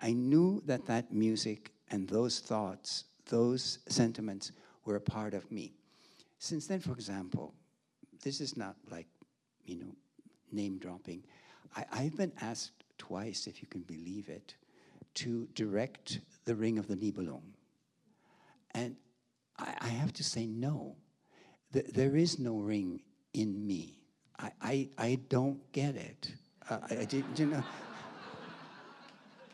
I 0.00 0.12
knew 0.12 0.62
that 0.66 0.86
that 0.86 1.12
music 1.12 1.72
and 1.90 2.08
those 2.08 2.40
thoughts, 2.40 3.04
those 3.28 3.78
sentiments 3.88 4.52
were 4.84 4.96
a 4.96 5.00
part 5.00 5.34
of 5.34 5.50
me. 5.50 5.74
Since 6.38 6.66
then, 6.66 6.80
for 6.80 6.92
example, 6.92 7.54
this 8.22 8.40
is 8.40 8.56
not 8.56 8.76
like, 8.90 9.06
you 9.64 9.76
know, 9.78 9.94
name 10.50 10.78
dropping. 10.78 11.22
I, 11.76 11.84
I've 11.92 12.16
been 12.16 12.32
asked 12.40 12.84
twice, 12.98 13.46
if 13.46 13.62
you 13.62 13.68
can 13.68 13.82
believe 13.82 14.28
it, 14.28 14.54
to 15.14 15.48
direct 15.54 16.20
The 16.44 16.54
Ring 16.54 16.78
of 16.78 16.88
the 16.88 16.96
Nibelung. 16.96 17.42
And 18.72 18.96
I, 19.58 19.74
I 19.80 19.88
have 19.88 20.12
to 20.14 20.24
say 20.24 20.46
no. 20.46 20.96
Th- 21.72 21.86
there 21.86 22.16
is 22.16 22.38
no 22.38 22.56
ring 22.58 23.02
in 23.34 23.66
me. 23.66 23.98
I, 24.38 24.52
I, 24.60 24.88
I 24.98 25.18
don't 25.28 25.60
get 25.72 25.96
it. 25.96 26.32
Uh, 26.68 26.78
I, 26.90 26.98
I 26.98 27.04
did, 27.04 27.24
you 27.36 27.46
know. 27.46 27.64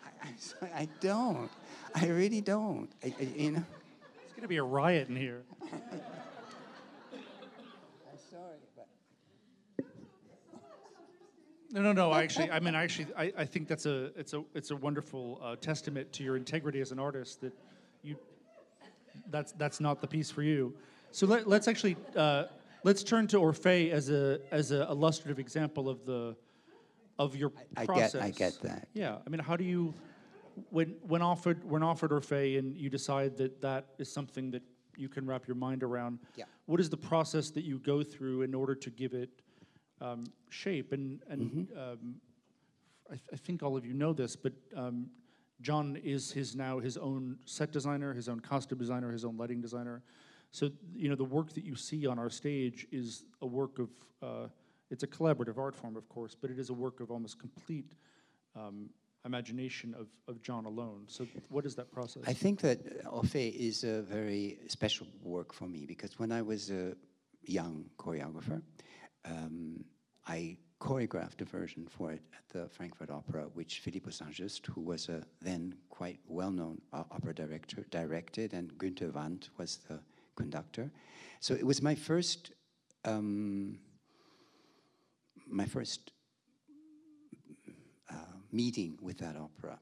I, 0.05 0.29
I, 0.63 0.81
I 0.83 0.89
don't. 1.01 1.51
I 1.95 2.07
really 2.07 2.41
don't. 2.41 2.89
I, 3.05 3.15
I, 3.19 3.23
you 3.23 3.51
know. 3.53 3.65
It's 4.25 4.33
going 4.33 4.43
to 4.43 4.49
be 4.49 4.57
a 4.59 4.63
riot 4.65 5.09
in 5.09 5.17
here. 5.17 5.43
I'm 5.73 5.79
sorry, 8.31 8.59
but 8.77 8.89
No, 11.71 11.83
no, 11.83 11.93
no. 11.93 12.13
I 12.13 12.23
actually, 12.23 12.51
I 12.51 12.61
mean, 12.61 12.75
I 12.75 12.83
actually, 12.85 13.09
I, 13.17 13.33
I 13.37 13.45
think 13.45 13.69
that's 13.69 13.87
a, 13.87 14.11
it's 14.19 14.33
a, 14.33 14.43
it's 14.55 14.71
a 14.71 14.77
wonderful 14.77 15.41
uh, 15.43 15.57
testament 15.57 16.13
to 16.15 16.25
your 16.25 16.37
integrity 16.37 16.81
as 16.81 16.93
an 16.93 16.99
artist 16.99 17.41
that 17.43 17.53
you, 18.03 18.17
that's, 19.31 19.53
that's 19.53 19.79
not 19.81 20.01
the 20.01 20.07
piece 20.07 20.31
for 20.31 20.43
you. 20.43 20.75
So 21.11 21.27
let, 21.27 21.47
let's 21.47 21.69
actually, 21.69 21.97
uh, 22.17 22.45
let's 22.85 23.03
turn 23.03 23.27
to 23.29 23.37
Orphée 23.39 23.91
as 23.91 24.09
a, 24.09 24.41
as 24.51 24.73
a 24.73 24.89
illustrative 24.91 25.39
example 25.39 25.89
of 25.89 26.07
the, 26.07 26.37
of 27.19 27.37
your 27.37 27.53
I 27.77 27.85
process. 27.85 28.13
get, 28.13 28.23
I 28.23 28.31
get 28.31 28.61
that. 28.63 28.89
Yeah, 28.95 29.19
I 29.27 29.29
mean, 29.29 29.41
how 29.41 29.57
do 29.57 29.65
you, 29.65 29.95
when 30.71 30.97
when 31.03 31.23
offered 31.23 31.63
when 31.65 31.83
offered 31.83 32.11
Orphée 32.11 32.59
and 32.59 32.77
you 32.77 32.91
decide 32.91 33.37
that 33.37 33.61
that 33.61 33.87
is 33.99 34.11
something 34.11 34.51
that 34.51 34.63
you 34.97 35.09
can 35.09 35.27
wrap 35.27 35.47
your 35.47 35.55
mind 35.55 35.83
around? 35.83 36.19
Yeah. 36.37 36.45
What 36.67 36.81
is 36.81 36.91
the 36.91 36.97
process 36.97 37.51
that 37.51 37.63
you 37.63 37.79
go 37.79 38.03
through 38.03 38.43
in 38.43 38.55
order 38.55 38.75
to 38.75 38.91
give 38.91 39.15
it 39.15 39.31
um, 40.01 40.25
shape? 40.49 40.93
And 40.93 41.21
and 41.29 41.41
Mm-hmm. 41.51 41.79
um, 41.79 42.15
I, 43.11 43.15
th- 43.15 43.29
I 43.33 43.37
think 43.37 43.63
all 43.63 43.77
of 43.77 43.87
you 43.87 43.95
know 43.95 44.13
this, 44.13 44.37
but 44.37 44.53
um, 44.77 45.09
John 45.61 45.97
is 46.05 46.31
his 46.31 46.55
now 46.55 46.79
his 46.79 46.97
own 46.97 47.39
set 47.47 47.73
designer, 47.73 48.13
his 48.13 48.29
own 48.29 48.41
costume 48.41 48.79
designer, 48.79 49.11
his 49.11 49.25
own 49.25 49.37
lighting 49.37 49.61
designer. 49.61 50.03
So 50.51 50.71
you 50.95 51.09
know 51.09 51.17
the 51.17 51.25
work 51.25 51.53
that 51.55 51.65
you 51.65 51.75
see 51.75 52.07
on 52.07 52.19
our 52.19 52.31
stage 52.31 52.87
is 52.93 53.25
a 53.41 53.47
work 53.47 53.79
of 53.79 53.89
uh, 54.23 54.49
it's 54.91 55.03
a 55.03 55.07
collaborative 55.07 55.59
art 55.59 55.75
form, 55.75 55.97
of 55.97 56.09
course, 56.09 56.37
but 56.41 56.51
it 56.51 56.59
is 56.59 56.71
a 56.71 56.75
work 56.75 57.01
of 57.01 57.11
almost 57.11 57.39
complete 57.39 57.95
um, 58.57 58.89
imagination 59.25 59.95
of, 59.99 60.07
of 60.27 60.43
John 60.43 60.65
alone. 60.65 61.05
So 61.07 61.27
what 61.49 61.67
is 61.67 61.75
that 61.77 61.91
process? 61.93 62.23
I 62.27 62.33
think 62.33 62.61
that 62.61 63.05
Orphée 63.05 63.55
is 63.55 63.85
a 63.85 64.03
very 64.03 64.59
special 64.69 65.07
work 65.23 65.53
for 65.53 65.67
me 65.67 65.85
because 65.87 66.19
when 66.19 66.33
I 66.33 66.43
was 66.43 66.71
a 66.71 66.95
young 67.43 67.85
choreographer, 67.99 68.63
um, 69.29 69.85
I 70.27 70.57
choreographed 70.81 71.41
a 71.41 71.45
version 71.45 71.87
for 71.87 72.13
it 72.13 72.23
at 72.33 72.49
the 72.51 72.69
Frankfurt 72.69 73.11
Opera, 73.11 73.47
which 73.55 73.81
Philippe 73.81 74.11
Saint-Just, 74.11 74.67
who 74.67 74.81
was 74.81 75.09
a 75.09 75.23
then 75.41 75.75
quite 75.91 76.21
well-known 76.29 76.81
uh, 76.93 77.05
opera 77.11 77.35
director, 77.35 77.85
directed, 77.91 78.53
and 78.53 78.73
Günther 78.79 79.13
Wand 79.13 79.49
was 79.59 79.79
the 79.89 79.99
conductor. 80.37 80.91
So 81.41 81.55
it 81.55 81.67
was 81.67 81.83
my 81.83 81.95
first, 81.95 82.53
um, 83.05 83.79
my 85.49 85.67
first 85.67 86.13
uh, 88.11 88.15
meeting 88.53 88.99
with 89.03 89.19
that 89.19 89.37
opera. 89.37 89.79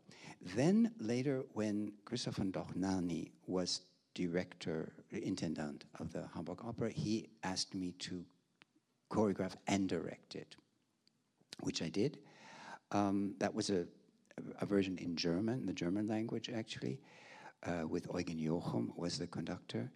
Then 0.55 0.93
later, 0.99 1.45
when 1.53 1.93
Christoph 2.05 2.37
von 2.37 2.53
Dohnányi 2.53 3.33
was 3.47 3.83
director, 4.15 4.93
intendant 5.11 5.85
of 5.99 6.13
the 6.13 6.27
Hamburg 6.35 6.61
Opera, 6.65 6.91
he 6.91 7.29
asked 7.43 7.75
me 7.75 7.93
to 7.99 8.25
choreograph 9.11 9.55
and 9.67 9.89
direct 9.89 10.35
it, 10.35 10.57
which 11.61 11.83
I 11.83 11.89
did. 11.89 12.19
Um, 12.93 13.35
that 13.39 13.55
was 13.55 13.71
a, 13.71 13.87
a 14.61 14.67
version 14.67 14.99
in 14.99 15.17
German, 15.17 15.67
the 15.67 15.73
German 15.73 16.07
language 16.07 16.51
actually, 16.51 17.01
uh, 17.65 17.87
with 17.89 18.07
Eugen 18.15 18.39
Jochum 18.39 18.97
was 18.97 19.19
the 19.19 19.27
conductor, 19.27 19.91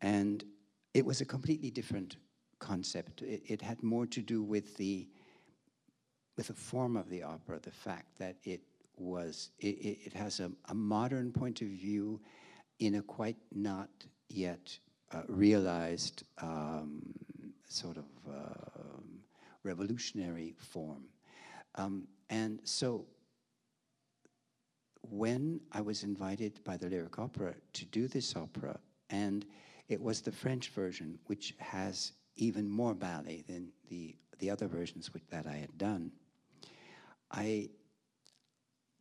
and 0.00 0.44
it 0.92 1.04
was 1.04 1.20
a 1.20 1.24
completely 1.24 1.70
different 1.70 2.16
concept. 2.58 3.22
It, 3.22 3.42
it 3.46 3.62
had 3.62 3.82
more 3.82 4.06
to 4.06 4.20
do 4.20 4.42
with 4.42 4.76
the 4.76 5.08
with 6.36 6.48
the 6.48 6.54
form 6.54 6.96
of 6.96 7.08
the 7.08 7.22
opera, 7.22 7.60
the 7.60 7.70
fact 7.70 8.18
that 8.18 8.36
it 8.42 8.60
was 8.96 9.50
it, 9.58 10.00
it, 10.06 10.12
has 10.12 10.40
a, 10.40 10.50
a 10.68 10.74
modern 10.74 11.32
point 11.32 11.62
of 11.62 11.68
view 11.68 12.20
in 12.80 12.96
a 12.96 13.02
quite 13.02 13.36
not 13.52 13.88
yet 14.28 14.76
uh, 15.12 15.22
realized 15.28 16.24
um, 16.40 17.02
sort 17.68 17.96
of 17.96 18.04
um 18.26 19.20
revolutionary 19.64 20.54
form. 20.58 21.04
Um, 21.74 22.06
and 22.30 22.60
so 22.64 23.06
when 25.10 25.60
I 25.72 25.80
was 25.80 26.02
invited 26.02 26.62
by 26.64 26.76
the 26.76 26.88
Lyric 26.88 27.18
Opera 27.18 27.54
to 27.72 27.84
do 27.86 28.06
this 28.06 28.36
opera, 28.36 28.78
and 29.10 29.44
it 29.88 30.00
was 30.00 30.20
the 30.20 30.32
French 30.32 30.68
version, 30.68 31.18
which 31.26 31.54
has 31.58 32.12
even 32.36 32.68
more 32.68 32.94
ballet 32.94 33.44
than 33.46 33.70
the, 33.88 34.14
the 34.38 34.50
other 34.50 34.66
versions 34.66 35.10
that 35.30 35.46
I 35.46 35.56
had 35.56 35.76
done. 35.76 36.12
I, 37.30 37.70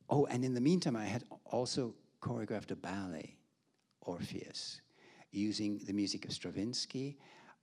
oh, 0.09 0.25
and 0.25 0.43
in 0.43 0.53
the 0.53 0.61
meantime, 0.61 0.95
I 0.95 1.05
had 1.05 1.23
also 1.45 1.93
choreographed 2.21 2.71
a 2.71 2.75
ballet, 2.75 3.35
Orpheus, 4.01 4.81
using 5.31 5.79
the 5.85 5.93
music 5.93 6.25
of 6.25 6.33
Stravinsky 6.33 7.17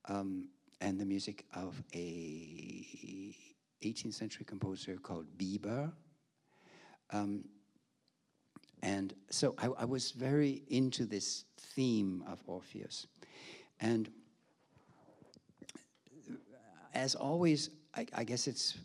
um, 0.05 0.49
and 0.81 0.99
the 0.99 1.05
music 1.05 1.45
of 1.53 1.81
a 1.93 3.35
18th 3.83 4.13
century 4.13 4.45
composer 4.45 4.97
called 4.97 5.25
Biber. 5.37 5.91
Um, 7.11 7.45
and 8.81 9.13
so 9.29 9.53
I, 9.59 9.67
I 9.77 9.85
was 9.85 10.11
very 10.11 10.63
into 10.67 11.05
this 11.05 11.45
theme 11.75 12.23
of 12.27 12.41
Orpheus. 12.47 13.07
And 13.79 14.09
as 16.93 17.15
always, 17.15 17.69
I, 17.95 18.07
I 18.13 18.23
guess 18.23 18.47
it's 18.47 18.77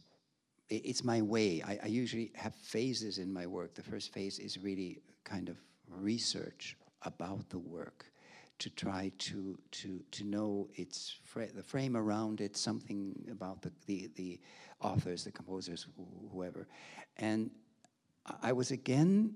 it's 0.68 1.04
my 1.04 1.22
way. 1.22 1.62
I, 1.64 1.78
I 1.84 1.86
usually 1.86 2.32
have 2.34 2.52
phases 2.56 3.18
in 3.18 3.32
my 3.32 3.46
work. 3.46 3.74
The 3.74 3.84
first 3.84 4.12
phase 4.12 4.40
is 4.40 4.58
really 4.58 4.98
kind 5.22 5.48
of 5.48 5.56
research 5.88 6.76
about 7.02 7.48
the 7.50 7.58
work 7.58 8.06
to 8.58 8.70
try 8.70 9.12
to 9.18 9.58
to 9.70 10.02
to 10.10 10.24
know 10.24 10.68
its 10.74 11.16
fra- 11.24 11.52
the 11.52 11.62
frame 11.62 11.96
around 11.96 12.40
it, 12.40 12.56
something 12.56 13.14
about 13.30 13.62
the 13.62 13.72
the, 13.86 14.10
the 14.16 14.40
authors, 14.80 15.24
the 15.24 15.32
composers, 15.32 15.86
wh- 15.98 16.32
whoever, 16.32 16.66
and 17.16 17.50
I 18.42 18.52
was 18.52 18.70
again 18.70 19.34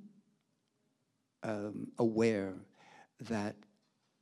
um, 1.42 1.88
aware 1.98 2.54
that 3.28 3.56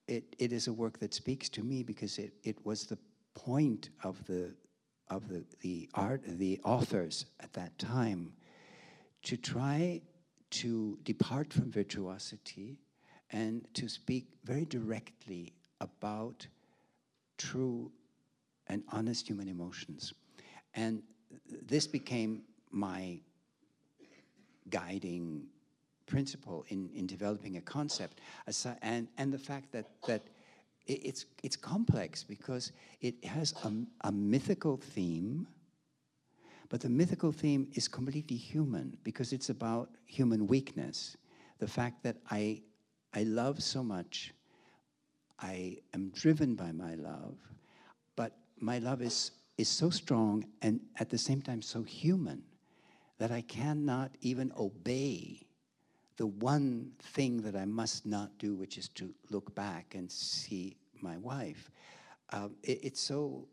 it, 0.06 0.34
it 0.38 0.52
is 0.52 0.66
a 0.66 0.72
work 0.72 0.98
that 1.00 1.14
speaks 1.14 1.48
to 1.50 1.62
me 1.62 1.82
because 1.82 2.18
it, 2.18 2.32
it 2.42 2.64
was 2.64 2.86
the 2.86 2.98
point 3.34 3.90
of 4.02 4.24
the 4.26 4.54
of 5.10 5.28
the, 5.28 5.44
the 5.60 5.88
art 5.94 6.22
the 6.26 6.60
authors 6.64 7.26
at 7.40 7.52
that 7.54 7.78
time 7.78 8.32
to 9.22 9.36
try 9.36 10.00
to 10.50 10.98
depart 11.02 11.52
from 11.52 11.70
virtuosity 11.70 12.76
and 13.30 13.66
to 13.74 13.88
speak 13.88 14.26
very 14.44 14.64
directly 14.64 15.52
about 15.80 16.46
true 17.36 17.90
and 18.68 18.82
honest 18.92 19.26
human 19.26 19.48
emotions. 19.48 20.12
And 20.74 21.02
this 21.66 21.86
became 21.86 22.42
my 22.70 23.20
guiding 24.70 25.46
principle 26.06 26.64
in, 26.68 26.90
in 26.94 27.06
developing 27.06 27.56
a 27.56 27.60
concept. 27.60 28.20
And, 28.82 29.08
and 29.18 29.32
the 29.32 29.38
fact 29.38 29.72
that, 29.72 29.86
that 30.06 30.22
it's, 30.86 31.26
it's 31.42 31.56
complex 31.56 32.24
because 32.24 32.72
it 33.00 33.22
has 33.24 33.54
a, 33.64 33.72
a 34.08 34.12
mythical 34.12 34.76
theme, 34.78 35.46
but 36.68 36.80
the 36.80 36.88
mythical 36.88 37.32
theme 37.32 37.68
is 37.74 37.88
completely 37.88 38.36
human 38.36 38.96
because 39.04 39.32
it's 39.32 39.50
about 39.50 39.90
human 40.06 40.46
weakness. 40.46 41.16
The 41.58 41.68
fact 41.68 42.02
that 42.02 42.16
I, 42.30 42.62
I 43.14 43.22
love 43.22 43.62
so 43.62 43.82
much, 43.82 44.34
I 45.40 45.78
am 45.94 46.10
driven 46.10 46.54
by 46.54 46.72
my 46.72 46.94
love, 46.94 47.36
but 48.16 48.36
my 48.58 48.78
love 48.78 49.02
is, 49.02 49.30
is 49.56 49.68
so 49.68 49.90
strong 49.90 50.44
and 50.62 50.80
at 50.98 51.08
the 51.08 51.18
same 51.18 51.40
time 51.40 51.62
so 51.62 51.82
human 51.82 52.42
that 53.18 53.30
I 53.32 53.40
cannot 53.42 54.12
even 54.20 54.52
obey 54.56 55.42
the 56.16 56.26
one 56.26 56.92
thing 57.00 57.42
that 57.42 57.54
I 57.56 57.64
must 57.64 58.04
not 58.04 58.36
do, 58.38 58.54
which 58.54 58.76
is 58.76 58.88
to 58.90 59.14
look 59.30 59.54
back 59.54 59.94
and 59.94 60.10
see 60.10 60.76
my 61.00 61.16
wife. 61.18 61.70
Um, 62.30 62.56
it, 62.62 62.80
it's 62.82 63.00
so 63.00 63.46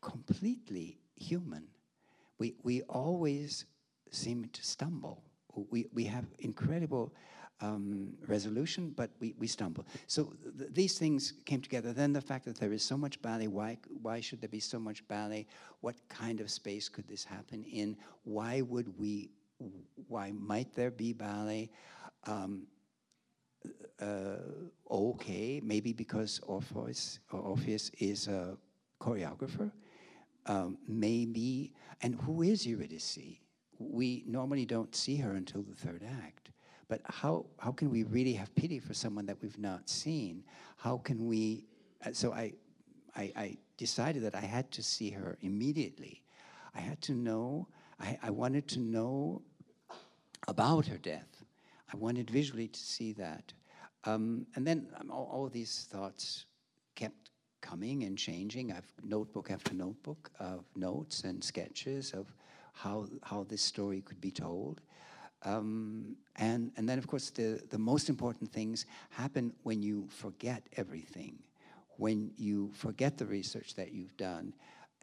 completely 0.00 0.98
human. 1.16 1.66
We, 2.38 2.54
we 2.62 2.82
always 2.82 3.64
seem 4.10 4.48
to 4.52 4.62
stumble. 4.64 5.22
We, 5.70 5.86
we 5.92 6.04
have 6.04 6.26
incredible 6.38 7.12
um, 7.60 8.14
resolution, 8.26 8.92
but 8.96 9.10
we, 9.20 9.34
we 9.38 9.46
stumble. 9.46 9.86
So 10.06 10.34
th- 10.58 10.70
these 10.72 10.98
things 10.98 11.34
came 11.44 11.60
together. 11.60 11.92
Then 11.92 12.12
the 12.12 12.20
fact 12.20 12.44
that 12.46 12.58
there 12.58 12.72
is 12.72 12.82
so 12.82 12.96
much 12.96 13.20
ballet, 13.22 13.46
why, 13.46 13.78
why 14.02 14.20
should 14.20 14.40
there 14.40 14.48
be 14.48 14.60
so 14.60 14.78
much 14.78 15.06
ballet? 15.08 15.46
What 15.80 15.96
kind 16.08 16.40
of 16.40 16.50
space 16.50 16.88
could 16.88 17.06
this 17.08 17.24
happen 17.24 17.64
in? 17.64 17.96
Why 18.24 18.60
would 18.62 18.98
we 18.98 19.30
why 20.08 20.32
might 20.32 20.74
there 20.74 20.90
be 20.90 21.12
ballet? 21.12 21.70
Um, 22.26 22.66
uh, 24.00 24.36
okay, 24.90 25.60
maybe 25.62 25.92
because 25.92 26.40
Orpheus, 26.46 27.20
Orpheus 27.30 27.90
is 27.98 28.28
a 28.28 28.56
choreographer. 29.00 29.70
Um, 30.46 30.78
maybe, 30.86 31.72
and 32.02 32.14
who 32.16 32.42
is 32.42 32.66
Eurydice? 32.66 33.38
We 33.78 34.24
normally 34.26 34.66
don't 34.66 34.94
see 34.94 35.16
her 35.16 35.32
until 35.32 35.62
the 35.62 35.74
third 35.74 36.04
act. 36.22 36.50
But 36.88 37.00
how, 37.04 37.46
how 37.58 37.72
can 37.72 37.90
we 37.90 38.04
really 38.04 38.34
have 38.34 38.54
pity 38.54 38.78
for 38.78 38.94
someone 38.94 39.26
that 39.26 39.38
we've 39.42 39.58
not 39.58 39.88
seen? 39.88 40.44
How 40.76 40.98
can 40.98 41.26
we? 41.26 41.64
Uh, 42.04 42.12
so 42.12 42.32
I, 42.32 42.52
I, 43.16 43.32
I 43.36 43.56
decided 43.76 44.22
that 44.24 44.34
I 44.34 44.40
had 44.40 44.70
to 44.72 44.82
see 44.82 45.10
her 45.10 45.38
immediately. 45.40 46.22
I 46.74 46.80
had 46.80 47.00
to 47.02 47.12
know, 47.12 47.68
I, 48.00 48.18
I 48.22 48.30
wanted 48.30 48.68
to 48.68 48.80
know 48.80 49.42
about 50.48 50.86
her 50.86 50.98
death. 50.98 51.44
I 51.92 51.96
wanted 51.96 52.30
visually 52.30 52.68
to 52.68 52.80
see 52.80 53.12
that. 53.14 53.52
Um, 54.04 54.46
and 54.56 54.66
then 54.66 54.88
um, 55.00 55.10
all, 55.10 55.30
all 55.32 55.48
these 55.48 55.86
thoughts 55.90 56.46
kept 56.94 57.30
coming 57.60 58.02
and 58.04 58.18
changing. 58.18 58.72
I've 58.72 58.92
notebook 59.02 59.50
after 59.50 59.72
notebook 59.74 60.30
of 60.38 60.64
notes 60.76 61.22
and 61.22 61.42
sketches 61.42 62.12
of 62.12 62.26
how, 62.72 63.06
how 63.22 63.44
this 63.48 63.62
story 63.62 64.02
could 64.02 64.20
be 64.20 64.30
told. 64.30 64.80
Um, 65.44 66.16
and, 66.36 66.72
and 66.76 66.88
then, 66.88 66.98
of 66.98 67.06
course, 67.06 67.30
the, 67.30 67.60
the 67.70 67.78
most 67.78 68.08
important 68.08 68.50
things 68.50 68.86
happen 69.10 69.52
when 69.62 69.82
you 69.82 70.08
forget 70.08 70.62
everything, 70.76 71.38
when 71.98 72.30
you 72.36 72.70
forget 72.72 73.18
the 73.18 73.26
research 73.26 73.74
that 73.74 73.92
you've 73.92 74.16
done, 74.16 74.54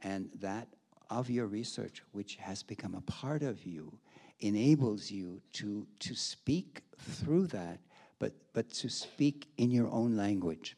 and 0.03 0.29
that 0.39 0.67
of 1.09 1.29
your 1.29 1.45
research, 1.45 2.01
which 2.11 2.35
has 2.35 2.63
become 2.63 2.95
a 2.95 3.01
part 3.01 3.43
of 3.43 3.65
you, 3.65 3.91
enables 4.39 5.11
you 5.11 5.41
to, 5.53 5.85
to 5.99 6.15
speak 6.15 6.81
through 6.97 7.45
that, 7.47 7.79
but, 8.17 8.33
but 8.53 8.69
to 8.71 8.89
speak 8.89 9.47
in 9.57 9.69
your 9.69 9.89
own 9.89 10.17
language. 10.17 10.75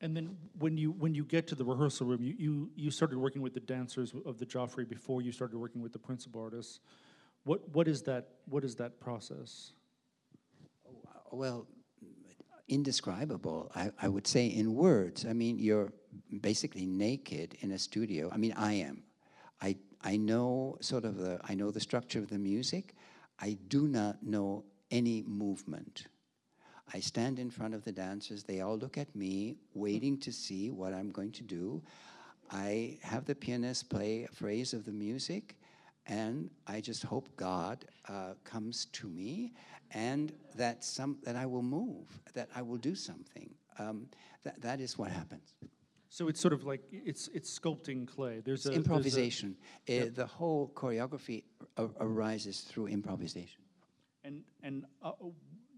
And 0.00 0.14
then 0.14 0.36
when 0.58 0.76
you 0.76 0.90
when 0.92 1.14
you 1.14 1.24
get 1.24 1.46
to 1.46 1.54
the 1.54 1.64
rehearsal 1.64 2.06
room, 2.06 2.22
you, 2.22 2.34
you, 2.36 2.70
you 2.76 2.90
started 2.90 3.18
working 3.18 3.40
with 3.40 3.54
the 3.54 3.60
dancers 3.60 4.12
of 4.26 4.38
the 4.38 4.44
Joffrey 4.44 4.86
before 4.86 5.22
you 5.22 5.32
started 5.32 5.56
working 5.56 5.80
with 5.80 5.92
the 5.94 5.98
principal 5.98 6.42
artists. 6.42 6.80
What 7.44 7.68
what 7.70 7.88
is 7.88 8.02
that 8.02 8.28
what 8.46 8.64
is 8.64 8.74
that 8.76 9.00
process? 9.00 9.72
Well, 11.30 11.66
indescribable, 12.68 13.70
I, 13.74 13.90
I 14.00 14.08
would 14.08 14.26
say 14.26 14.46
in 14.46 14.74
words. 14.74 15.26
I 15.26 15.32
mean, 15.32 15.58
you're 15.58 15.92
basically 16.40 16.86
naked 16.86 17.56
in 17.60 17.72
a 17.72 17.78
studio. 17.78 18.30
I 18.32 18.36
mean, 18.36 18.54
I 18.56 18.74
am. 18.74 19.02
I 19.60 19.76
I 20.02 20.16
know 20.16 20.78
sort 20.80 21.04
of 21.04 21.16
the 21.16 21.40
I 21.44 21.54
know 21.54 21.70
the 21.70 21.80
structure 21.80 22.18
of 22.18 22.28
the 22.28 22.38
music. 22.38 22.94
I 23.40 23.58
do 23.68 23.88
not 23.88 24.22
know 24.22 24.64
any 24.90 25.22
movement. 25.22 26.06
I 26.92 27.00
stand 27.00 27.38
in 27.38 27.50
front 27.50 27.74
of 27.74 27.84
the 27.84 27.92
dancers. 27.92 28.44
They 28.44 28.60
all 28.60 28.76
look 28.76 28.98
at 28.98 29.14
me, 29.16 29.56
waiting 29.74 30.18
to 30.20 30.32
see 30.32 30.70
what 30.70 30.92
I'm 30.92 31.10
going 31.10 31.32
to 31.32 31.42
do. 31.42 31.82
I 32.50 32.98
have 33.02 33.24
the 33.24 33.34
pianist 33.34 33.88
play 33.88 34.24
a 34.24 34.34
phrase 34.34 34.74
of 34.74 34.84
the 34.84 34.92
music, 34.92 35.56
and 36.06 36.50
I 36.66 36.80
just 36.80 37.02
hope 37.02 37.28
God 37.36 37.84
uh, 38.08 38.34
comes 38.44 38.86
to 38.92 39.08
me, 39.08 39.54
and 39.90 40.32
that 40.56 40.84
some 40.84 41.18
that 41.24 41.36
I 41.36 41.46
will 41.46 41.62
move, 41.62 42.06
that 42.34 42.48
I 42.54 42.62
will 42.62 42.76
do 42.78 42.94
something. 42.94 43.50
Um, 43.78 44.08
that 44.44 44.60
that 44.60 44.80
is 44.80 44.98
what 44.98 45.10
happens. 45.10 45.54
So 46.08 46.28
it's 46.28 46.40
sort 46.40 46.52
of 46.54 46.64
like 46.64 46.82
it's 46.92 47.28
it's 47.34 47.58
sculpting 47.58 48.06
clay. 48.06 48.40
There's 48.44 48.66
a 48.66 48.68
there's 48.68 48.76
a- 48.76 48.80
improvisation. 48.80 49.56
Uh, 49.88 49.92
Yep. 49.92 50.14
The 50.14 50.26
whole 50.26 50.70
choreography 50.74 51.42
a- 51.76 51.88
arises 52.00 52.60
through 52.60 52.88
improvisation. 52.88 53.62
And 54.22 54.44
and 54.62 54.84
uh, 55.02 55.12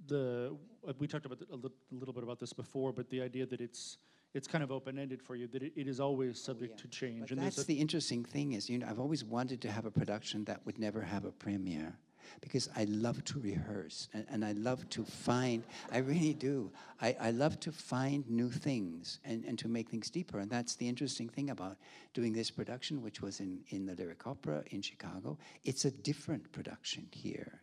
the 0.07 0.57
uh, 0.87 0.93
we 0.99 1.07
talked 1.07 1.27
about 1.27 1.39
the, 1.39 1.47
a 1.55 1.95
little 1.99 2.13
bit 2.13 2.23
about 2.23 2.39
this 2.39 2.53
before, 2.53 2.93
but 2.93 3.09
the 3.09 3.23
idea 3.23 3.47
that 3.47 3.61
it's 3.61 3.99
it's 4.37 4.47
kind 4.47 4.63
of 4.63 4.71
open 4.71 4.99
ended 4.99 5.23
for 5.23 5.35
you 5.35 5.47
that 5.49 5.63
it, 5.63 5.73
it 5.77 5.89
is 5.89 5.99
always 5.99 6.33
oh, 6.43 6.53
subject 6.53 6.75
Yeah. 6.77 6.83
to 6.83 6.89
change. 6.89 7.21
But 7.21 7.31
and 7.33 7.41
that's 7.41 7.65
the 7.65 7.81
interesting 7.81 8.23
thing 8.25 8.53
is, 8.53 8.69
you 8.69 8.79
know, 8.79 8.87
I've 8.87 9.01
always 9.01 9.25
wanted 9.25 9.61
to 9.63 9.71
have 9.71 9.87
a 9.87 9.91
production 9.91 10.45
that 10.45 10.65
would 10.67 10.79
never 10.79 11.01
have 11.01 11.25
a 11.25 11.33
premiere 11.33 11.97
because 12.41 12.69
I 12.77 12.85
love 12.85 13.25
to 13.25 13.41
rehearse 13.41 14.09
and, 14.13 14.27
and 14.29 14.45
I 14.45 14.53
love 14.53 14.89
to 14.91 15.05
find, 15.05 15.65
I 15.91 15.99
really 15.99 16.35
do. 16.35 16.71
I, 17.01 17.17
I 17.21 17.31
love 17.31 17.59
to 17.61 17.73
find 17.73 18.29
new 18.29 18.51
things 18.51 19.21
and, 19.25 19.45
and 19.45 19.59
to 19.59 19.69
make 19.69 19.89
things 19.89 20.11
deeper. 20.11 20.39
And 20.41 20.51
that's 20.51 20.77
the 20.77 20.89
interesting 20.89 21.29
thing 21.29 21.51
about 21.51 21.79
doing 22.13 22.33
this 22.33 22.51
production, 22.51 23.03
which 23.03 23.23
was 23.23 23.41
in, 23.41 23.61
in 23.69 23.87
the 23.87 23.95
Lyric 23.95 24.27
Opera 24.27 24.65
in 24.71 24.83
Chicago. 24.83 25.39
It's 25.65 25.85
a 25.85 25.91
different 25.91 26.53
production 26.53 27.07
here. 27.11 27.63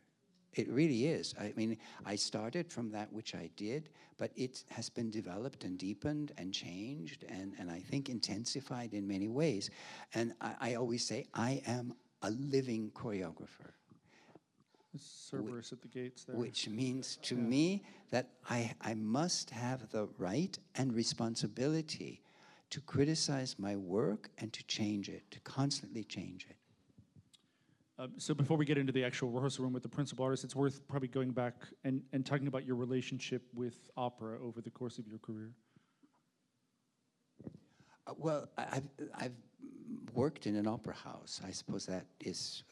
It 0.55 0.69
really 0.69 1.07
is. 1.07 1.33
I 1.39 1.53
mean, 1.55 1.77
I 2.05 2.15
started 2.15 2.71
from 2.71 2.91
that 2.91 3.11
which 3.11 3.33
I 3.33 3.49
did, 3.55 3.89
but 4.17 4.31
it 4.35 4.63
has 4.69 4.89
been 4.89 5.09
developed 5.09 5.63
and 5.63 5.77
deepened 5.77 6.31
and 6.37 6.53
changed 6.53 7.25
and, 7.27 7.53
and 7.59 7.71
I 7.71 7.79
think 7.79 8.09
intensified 8.09 8.93
in 8.93 9.07
many 9.07 9.27
ways. 9.27 9.69
And 10.13 10.33
I, 10.41 10.55
I 10.61 10.75
always 10.75 11.05
say, 11.05 11.25
I 11.33 11.61
am 11.65 11.93
a 12.21 12.29
living 12.29 12.91
choreographer, 12.95 13.73
Cerberus 14.97 15.71
at 15.71 15.81
the 15.81 15.87
gates 15.87 16.23
there. 16.23 16.35
which 16.35 16.69
means 16.69 17.17
to 17.23 17.35
me 17.35 17.83
that 18.11 18.29
I, 18.49 18.73
I 18.81 18.93
must 18.93 19.49
have 19.49 19.89
the 19.89 20.07
right 20.17 20.57
and 20.75 20.93
responsibility 20.93 22.21
to 22.69 22.81
criticize 22.81 23.55
my 23.57 23.75
work 23.75 24.29
and 24.37 24.53
to 24.53 24.63
change 24.63 25.09
it, 25.09 25.29
to 25.31 25.39
constantly 25.41 26.03
change 26.03 26.45
it. 26.49 26.57
Um, 27.99 28.13
so 28.17 28.33
before 28.33 28.57
we 28.57 28.65
get 28.65 28.77
into 28.77 28.91
the 28.91 29.03
actual 29.03 29.29
rehearsal 29.29 29.63
room 29.63 29.73
with 29.73 29.83
the 29.83 29.89
principal 29.89 30.25
artist, 30.25 30.43
it's 30.43 30.55
worth 30.55 30.87
probably 30.87 31.07
going 31.07 31.31
back 31.31 31.53
and, 31.83 32.01
and 32.11 32.25
talking 32.25 32.47
about 32.47 32.65
your 32.65 32.75
relationship 32.75 33.43
with 33.53 33.89
opera 33.95 34.39
over 34.41 34.61
the 34.61 34.71
course 34.71 34.97
of 34.97 35.07
your 35.07 35.19
career. 35.19 35.51
Uh, 38.07 38.13
well, 38.17 38.49
I've, 38.57 38.87
I've 39.15 39.35
worked 40.13 40.47
in 40.47 40.55
an 40.55 40.67
opera 40.67 40.95
house. 40.95 41.39
I 41.45 41.51
suppose 41.51 41.85
that 41.85 42.05
is 42.19 42.63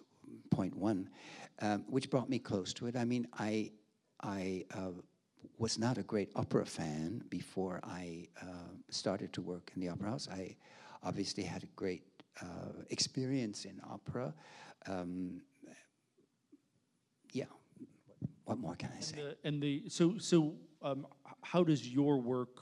point 0.49 0.75
one, 0.75 1.09
um, 1.61 1.85
which 1.87 2.09
brought 2.09 2.29
me 2.29 2.39
close 2.39 2.73
to 2.73 2.87
it. 2.87 2.95
I 2.95 3.05
mean, 3.05 3.27
I, 3.37 3.71
I 4.23 4.65
uh, 4.75 4.91
was 5.59 5.77
not 5.77 5.99
a 5.99 6.03
great 6.03 6.31
opera 6.35 6.65
fan 6.65 7.23
before 7.29 7.79
I 7.83 8.27
uh, 8.41 8.73
started 8.89 9.33
to 9.33 9.41
work 9.41 9.71
in 9.75 9.81
the 9.81 9.89
opera 9.89 10.09
house. 10.09 10.27
I 10.31 10.55
obviously 11.03 11.43
had 11.43 11.63
a 11.63 11.67
great 11.75 12.03
uh, 12.41 12.83
experience 12.89 13.65
in 13.65 13.81
opera. 13.89 14.33
Um, 14.87 15.41
yeah, 17.33 17.45
what 18.45 18.57
more 18.57 18.75
can 18.75 18.89
I 18.97 19.01
say? 19.01 19.17
And 19.17 19.27
the, 19.27 19.47
and 19.47 19.63
the 19.63 19.89
so 19.89 20.17
so 20.17 20.53
um, 20.81 21.07
how 21.41 21.63
does 21.63 21.87
your 21.87 22.19
work 22.19 22.57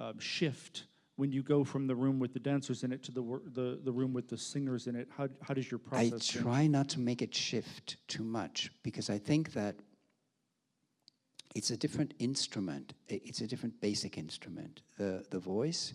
um, 0.00 0.18
shift 0.18 0.84
when 1.16 1.30
you 1.30 1.42
go 1.42 1.62
from 1.64 1.86
the 1.86 1.94
room 1.94 2.18
with 2.18 2.32
the 2.32 2.40
dancers 2.40 2.82
in 2.82 2.92
it 2.92 3.02
to 3.04 3.12
the 3.12 3.22
the 3.52 3.80
the 3.84 3.92
room 3.92 4.12
with 4.12 4.28
the 4.28 4.38
singers 4.38 4.86
in 4.86 4.96
it? 4.96 5.08
How 5.16 5.28
how 5.42 5.54
does 5.54 5.70
your 5.70 5.80
I 5.86 5.88
process? 6.10 6.26
change? 6.26 6.44
try 6.44 6.66
not 6.66 6.88
to 6.90 7.00
make 7.00 7.22
it 7.22 7.34
shift 7.34 7.96
too 8.08 8.24
much 8.24 8.70
because 8.82 9.08
I 9.10 9.18
think 9.18 9.52
that 9.52 9.76
it's 11.54 11.70
a 11.70 11.76
different 11.76 12.14
instrument. 12.18 12.94
It's 13.08 13.40
a 13.40 13.46
different 13.46 13.80
basic 13.80 14.18
instrument. 14.18 14.82
The 14.98 15.24
the 15.30 15.38
voice 15.38 15.94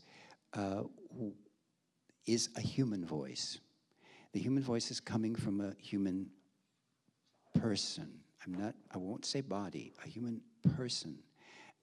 uh, 0.53 0.83
is 2.33 2.49
a 2.55 2.61
human 2.61 3.03
voice. 3.03 3.59
The 4.33 4.39
human 4.39 4.61
voice 4.61 4.91
is 4.91 4.99
coming 4.99 5.33
from 5.33 5.61
a 5.61 5.73
human 5.79 6.29
person. 7.59 8.19
I'm 8.45 8.53
not. 8.53 8.75
I 8.93 8.97
won't 8.97 9.25
say 9.25 9.41
body. 9.41 9.93
A 10.05 10.07
human 10.07 10.41
person, 10.75 11.17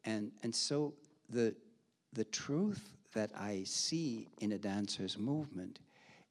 and 0.05 0.31
and 0.43 0.55
so 0.55 0.95
the 1.29 1.55
the 2.13 2.25
truth 2.25 2.97
that 3.13 3.33
I 3.37 3.65
see 3.65 4.29
in 4.39 4.53
a 4.53 4.59
dancer's 4.59 5.19
movement 5.19 5.81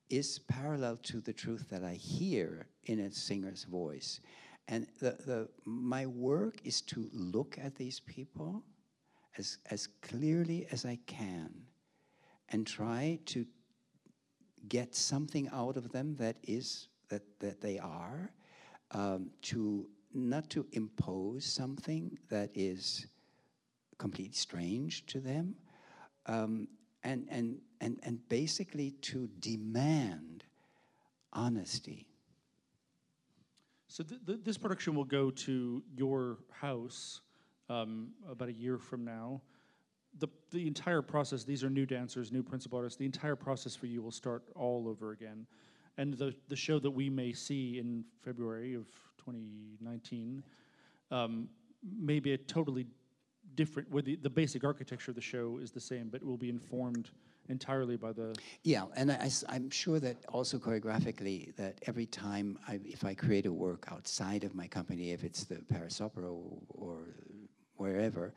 is 0.09 0.39
parallel 0.39 0.97
to 0.97 1.19
the 1.19 1.33
truth 1.33 1.67
that 1.69 1.83
I 1.83 1.93
hear 1.93 2.67
in 2.85 2.99
a 2.99 3.11
singer's 3.11 3.63
voice. 3.63 4.21
And 4.67 4.87
the, 4.99 5.11
the, 5.25 5.49
my 5.65 6.05
work 6.05 6.57
is 6.63 6.81
to 6.81 7.09
look 7.11 7.57
at 7.61 7.75
these 7.75 7.99
people 7.99 8.63
as, 9.37 9.57
as 9.69 9.87
clearly 10.01 10.67
as 10.71 10.85
I 10.85 10.99
can 11.07 11.51
and 12.49 12.65
try 12.65 13.19
to 13.25 13.45
get 14.69 14.95
something 14.95 15.49
out 15.53 15.77
of 15.77 15.91
them 15.91 16.15
that 16.17 16.37
is 16.43 16.87
that, 17.09 17.23
that 17.39 17.61
they 17.61 17.77
are, 17.79 18.31
um, 18.91 19.29
to 19.41 19.87
not 20.13 20.49
to 20.49 20.65
impose 20.71 21.45
something 21.45 22.17
that 22.29 22.49
is 22.55 23.07
completely 23.97 24.33
strange 24.33 25.05
to 25.05 25.19
them, 25.19 25.55
um, 26.25 26.67
and, 27.03 27.27
and, 27.29 27.57
and, 27.81 27.99
and 28.03 28.27
basically 28.29 28.91
to 29.01 29.27
demand 29.39 30.45
honesty. 31.33 32.07
So 33.87 34.03
th- 34.03 34.21
th- 34.25 34.39
this 34.43 34.57
production 34.57 34.95
will 34.95 35.05
go 35.05 35.29
to 35.31 35.83
your 35.95 36.37
house 36.51 37.21
um, 37.69 38.09
about 38.29 38.49
a 38.49 38.53
year 38.53 38.77
from 38.77 39.05
now. 39.05 39.41
The, 40.19 40.27
the 40.51 40.67
entire 40.67 41.01
process, 41.01 41.43
these 41.43 41.63
are 41.63 41.69
new 41.69 41.85
dancers, 41.85 42.31
new 42.31 42.43
principal 42.43 42.77
artists, 42.77 42.97
the 42.97 43.05
entire 43.05 43.35
process 43.35 43.75
for 43.75 43.87
you 43.87 44.01
will 44.01 44.11
start 44.11 44.43
all 44.55 44.87
over 44.87 45.11
again. 45.11 45.45
And 45.97 46.13
the, 46.13 46.33
the 46.47 46.55
show 46.55 46.79
that 46.79 46.91
we 46.91 47.09
may 47.09 47.33
see 47.33 47.79
in 47.79 48.03
February 48.23 48.73
of 48.75 48.85
2019 49.17 50.43
um, 51.11 51.49
may 51.83 52.19
be 52.19 52.33
a 52.33 52.37
totally 52.37 52.85
different, 53.55 53.89
where 53.91 54.03
the, 54.03 54.15
the 54.17 54.29
basic 54.29 54.63
architecture 54.63 55.11
of 55.11 55.15
the 55.15 55.21
show 55.21 55.59
is 55.61 55.71
the 55.71 55.79
same, 55.79 56.09
but 56.09 56.23
will 56.23 56.37
be 56.37 56.49
informed 56.49 57.11
entirely 57.49 57.95
by 57.95 58.11
the 58.11 58.35
Yeah, 58.63 58.85
and 58.95 59.11
I, 59.11 59.29
am 59.49 59.69
sure 59.69 59.99
that 59.99 60.17
also 60.29 60.57
choreographically, 60.57 61.55
that 61.55 61.79
every 61.87 62.05
time 62.07 62.57
I, 62.67 62.79
if 62.83 63.05
I 63.05 63.13
create 63.13 63.45
a 63.45 63.53
work 63.53 63.87
outside 63.91 64.43
of 64.43 64.55
my 64.55 64.67
company, 64.67 65.11
if 65.11 65.23
it's 65.23 65.43
the 65.43 65.61
Paris 65.69 66.01
Opera 66.01 66.31
or, 66.31 66.57
or 66.69 66.97
wherever, 67.77 68.33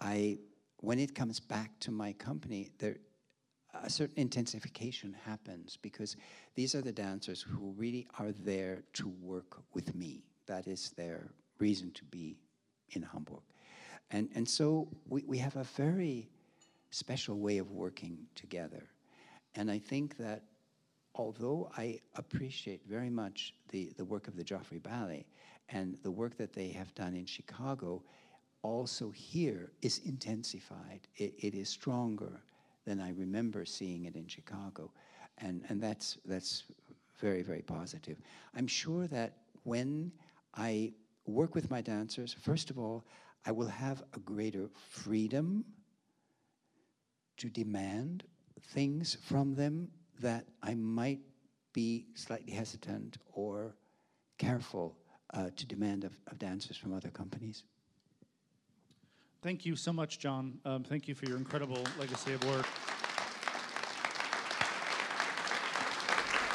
I 0.00 0.38
when 0.80 0.98
it 0.98 1.14
comes 1.14 1.40
back 1.40 1.70
to 1.80 1.90
my 1.90 2.12
company, 2.12 2.70
there 2.78 2.96
a 3.82 3.90
certain 3.90 4.18
intensification 4.18 5.14
happens 5.24 5.76
because 5.82 6.16
these 6.54 6.74
are 6.74 6.80
the 6.80 6.92
dancers 6.92 7.42
who 7.42 7.74
really 7.76 8.06
are 8.18 8.32
there 8.32 8.82
to 8.94 9.08
work 9.20 9.58
with 9.74 9.94
me. 9.94 10.22
That 10.46 10.66
is 10.66 10.90
their 10.96 11.30
reason 11.58 11.90
to 11.92 12.04
be 12.04 12.36
in 12.90 13.02
Hamburg. 13.02 13.42
And, 14.10 14.28
and 14.34 14.48
so 14.48 14.88
we, 15.08 15.24
we 15.26 15.38
have 15.38 15.56
a 15.56 15.64
very 15.64 16.28
special 16.90 17.38
way 17.38 17.58
of 17.58 17.70
working 17.72 18.18
together. 18.34 18.84
And 19.54 19.70
I 19.70 19.78
think 19.78 20.16
that 20.18 20.44
although 21.14 21.70
I 21.76 22.00
appreciate 22.14 22.82
very 22.88 23.10
much 23.10 23.54
the, 23.70 23.92
the 23.96 24.04
work 24.04 24.28
of 24.28 24.36
the 24.36 24.44
Joffrey 24.44 24.82
Ballet 24.82 25.26
and 25.70 25.96
the 26.02 26.10
work 26.10 26.36
that 26.36 26.52
they 26.52 26.68
have 26.68 26.94
done 26.94 27.16
in 27.16 27.26
Chicago, 27.26 28.02
also 28.62 29.10
here 29.10 29.72
is 29.82 30.00
intensified. 30.04 31.00
It, 31.16 31.34
it 31.38 31.54
is 31.54 31.68
stronger 31.68 32.42
than 32.86 33.00
I 33.00 33.10
remember 33.10 33.64
seeing 33.64 34.04
it 34.04 34.16
in 34.16 34.26
Chicago. 34.26 34.90
And, 35.38 35.62
and 35.68 35.82
that's, 35.82 36.18
that's 36.24 36.64
very, 37.18 37.42
very 37.42 37.62
positive. 37.62 38.16
I'm 38.54 38.66
sure 38.66 39.06
that 39.08 39.38
when 39.64 40.12
I 40.54 40.92
work 41.26 41.54
with 41.54 41.70
my 41.70 41.80
dancers, 41.80 42.32
first 42.32 42.70
of 42.70 42.78
all, 42.78 43.04
I 43.44 43.52
will 43.52 43.68
have 43.68 44.02
a 44.14 44.18
greater 44.20 44.68
freedom 44.88 45.64
to 47.36 47.48
demand 47.48 48.24
things 48.70 49.16
from 49.22 49.54
them 49.54 49.88
that 50.20 50.46
I 50.62 50.74
might 50.74 51.20
be 51.72 52.06
slightly 52.14 52.52
hesitant 52.52 53.18
or 53.32 53.76
careful 54.38 54.96
uh, 55.34 55.50
to 55.56 55.66
demand 55.66 56.04
of, 56.04 56.12
of 56.28 56.38
dancers 56.38 56.76
from 56.76 56.94
other 56.94 57.10
companies. 57.10 57.64
Thank 59.46 59.64
you 59.64 59.76
so 59.76 59.92
much, 59.92 60.18
John. 60.18 60.58
Um, 60.64 60.82
thank 60.82 61.06
you 61.06 61.14
for 61.14 61.24
your 61.26 61.36
incredible 61.36 61.84
legacy 62.00 62.32
of 62.32 62.44
work. 62.46 62.66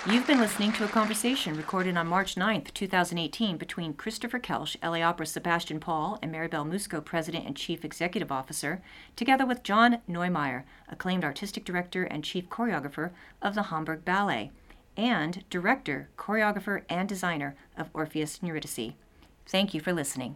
You've 0.05 0.27
been 0.27 0.41
listening 0.41 0.73
to 0.73 0.83
a 0.83 0.89
conversation 0.89 1.55
recorded 1.55 1.95
on 1.95 2.07
March 2.07 2.35
9th, 2.35 2.73
2018, 2.73 3.55
between 3.55 3.93
Christopher 3.93 4.41
Koelsch, 4.41 4.75
LA 4.83 5.07
Opera 5.07 5.25
Sebastian 5.25 5.79
Paul, 5.79 6.19
and 6.21 6.33
Marybelle 6.33 6.65
Musco, 6.65 6.99
President 6.99 7.45
and 7.47 7.55
Chief 7.55 7.85
Executive 7.85 8.29
Officer, 8.29 8.81
together 9.15 9.45
with 9.45 9.63
John 9.63 9.99
Neumeier, 10.09 10.63
acclaimed 10.89 11.23
artistic 11.23 11.63
director 11.63 12.03
and 12.03 12.25
chief 12.25 12.49
choreographer 12.49 13.11
of 13.41 13.55
the 13.55 13.63
Hamburg 13.63 14.03
Ballet, 14.03 14.51
and 14.97 15.45
director, 15.49 16.09
choreographer, 16.17 16.83
and 16.89 17.07
designer 17.07 17.55
of 17.77 17.89
Orpheus 17.93 18.39
Eurydice. 18.43 18.95
Thank 19.45 19.73
you 19.73 19.79
for 19.79 19.93
listening. 19.93 20.35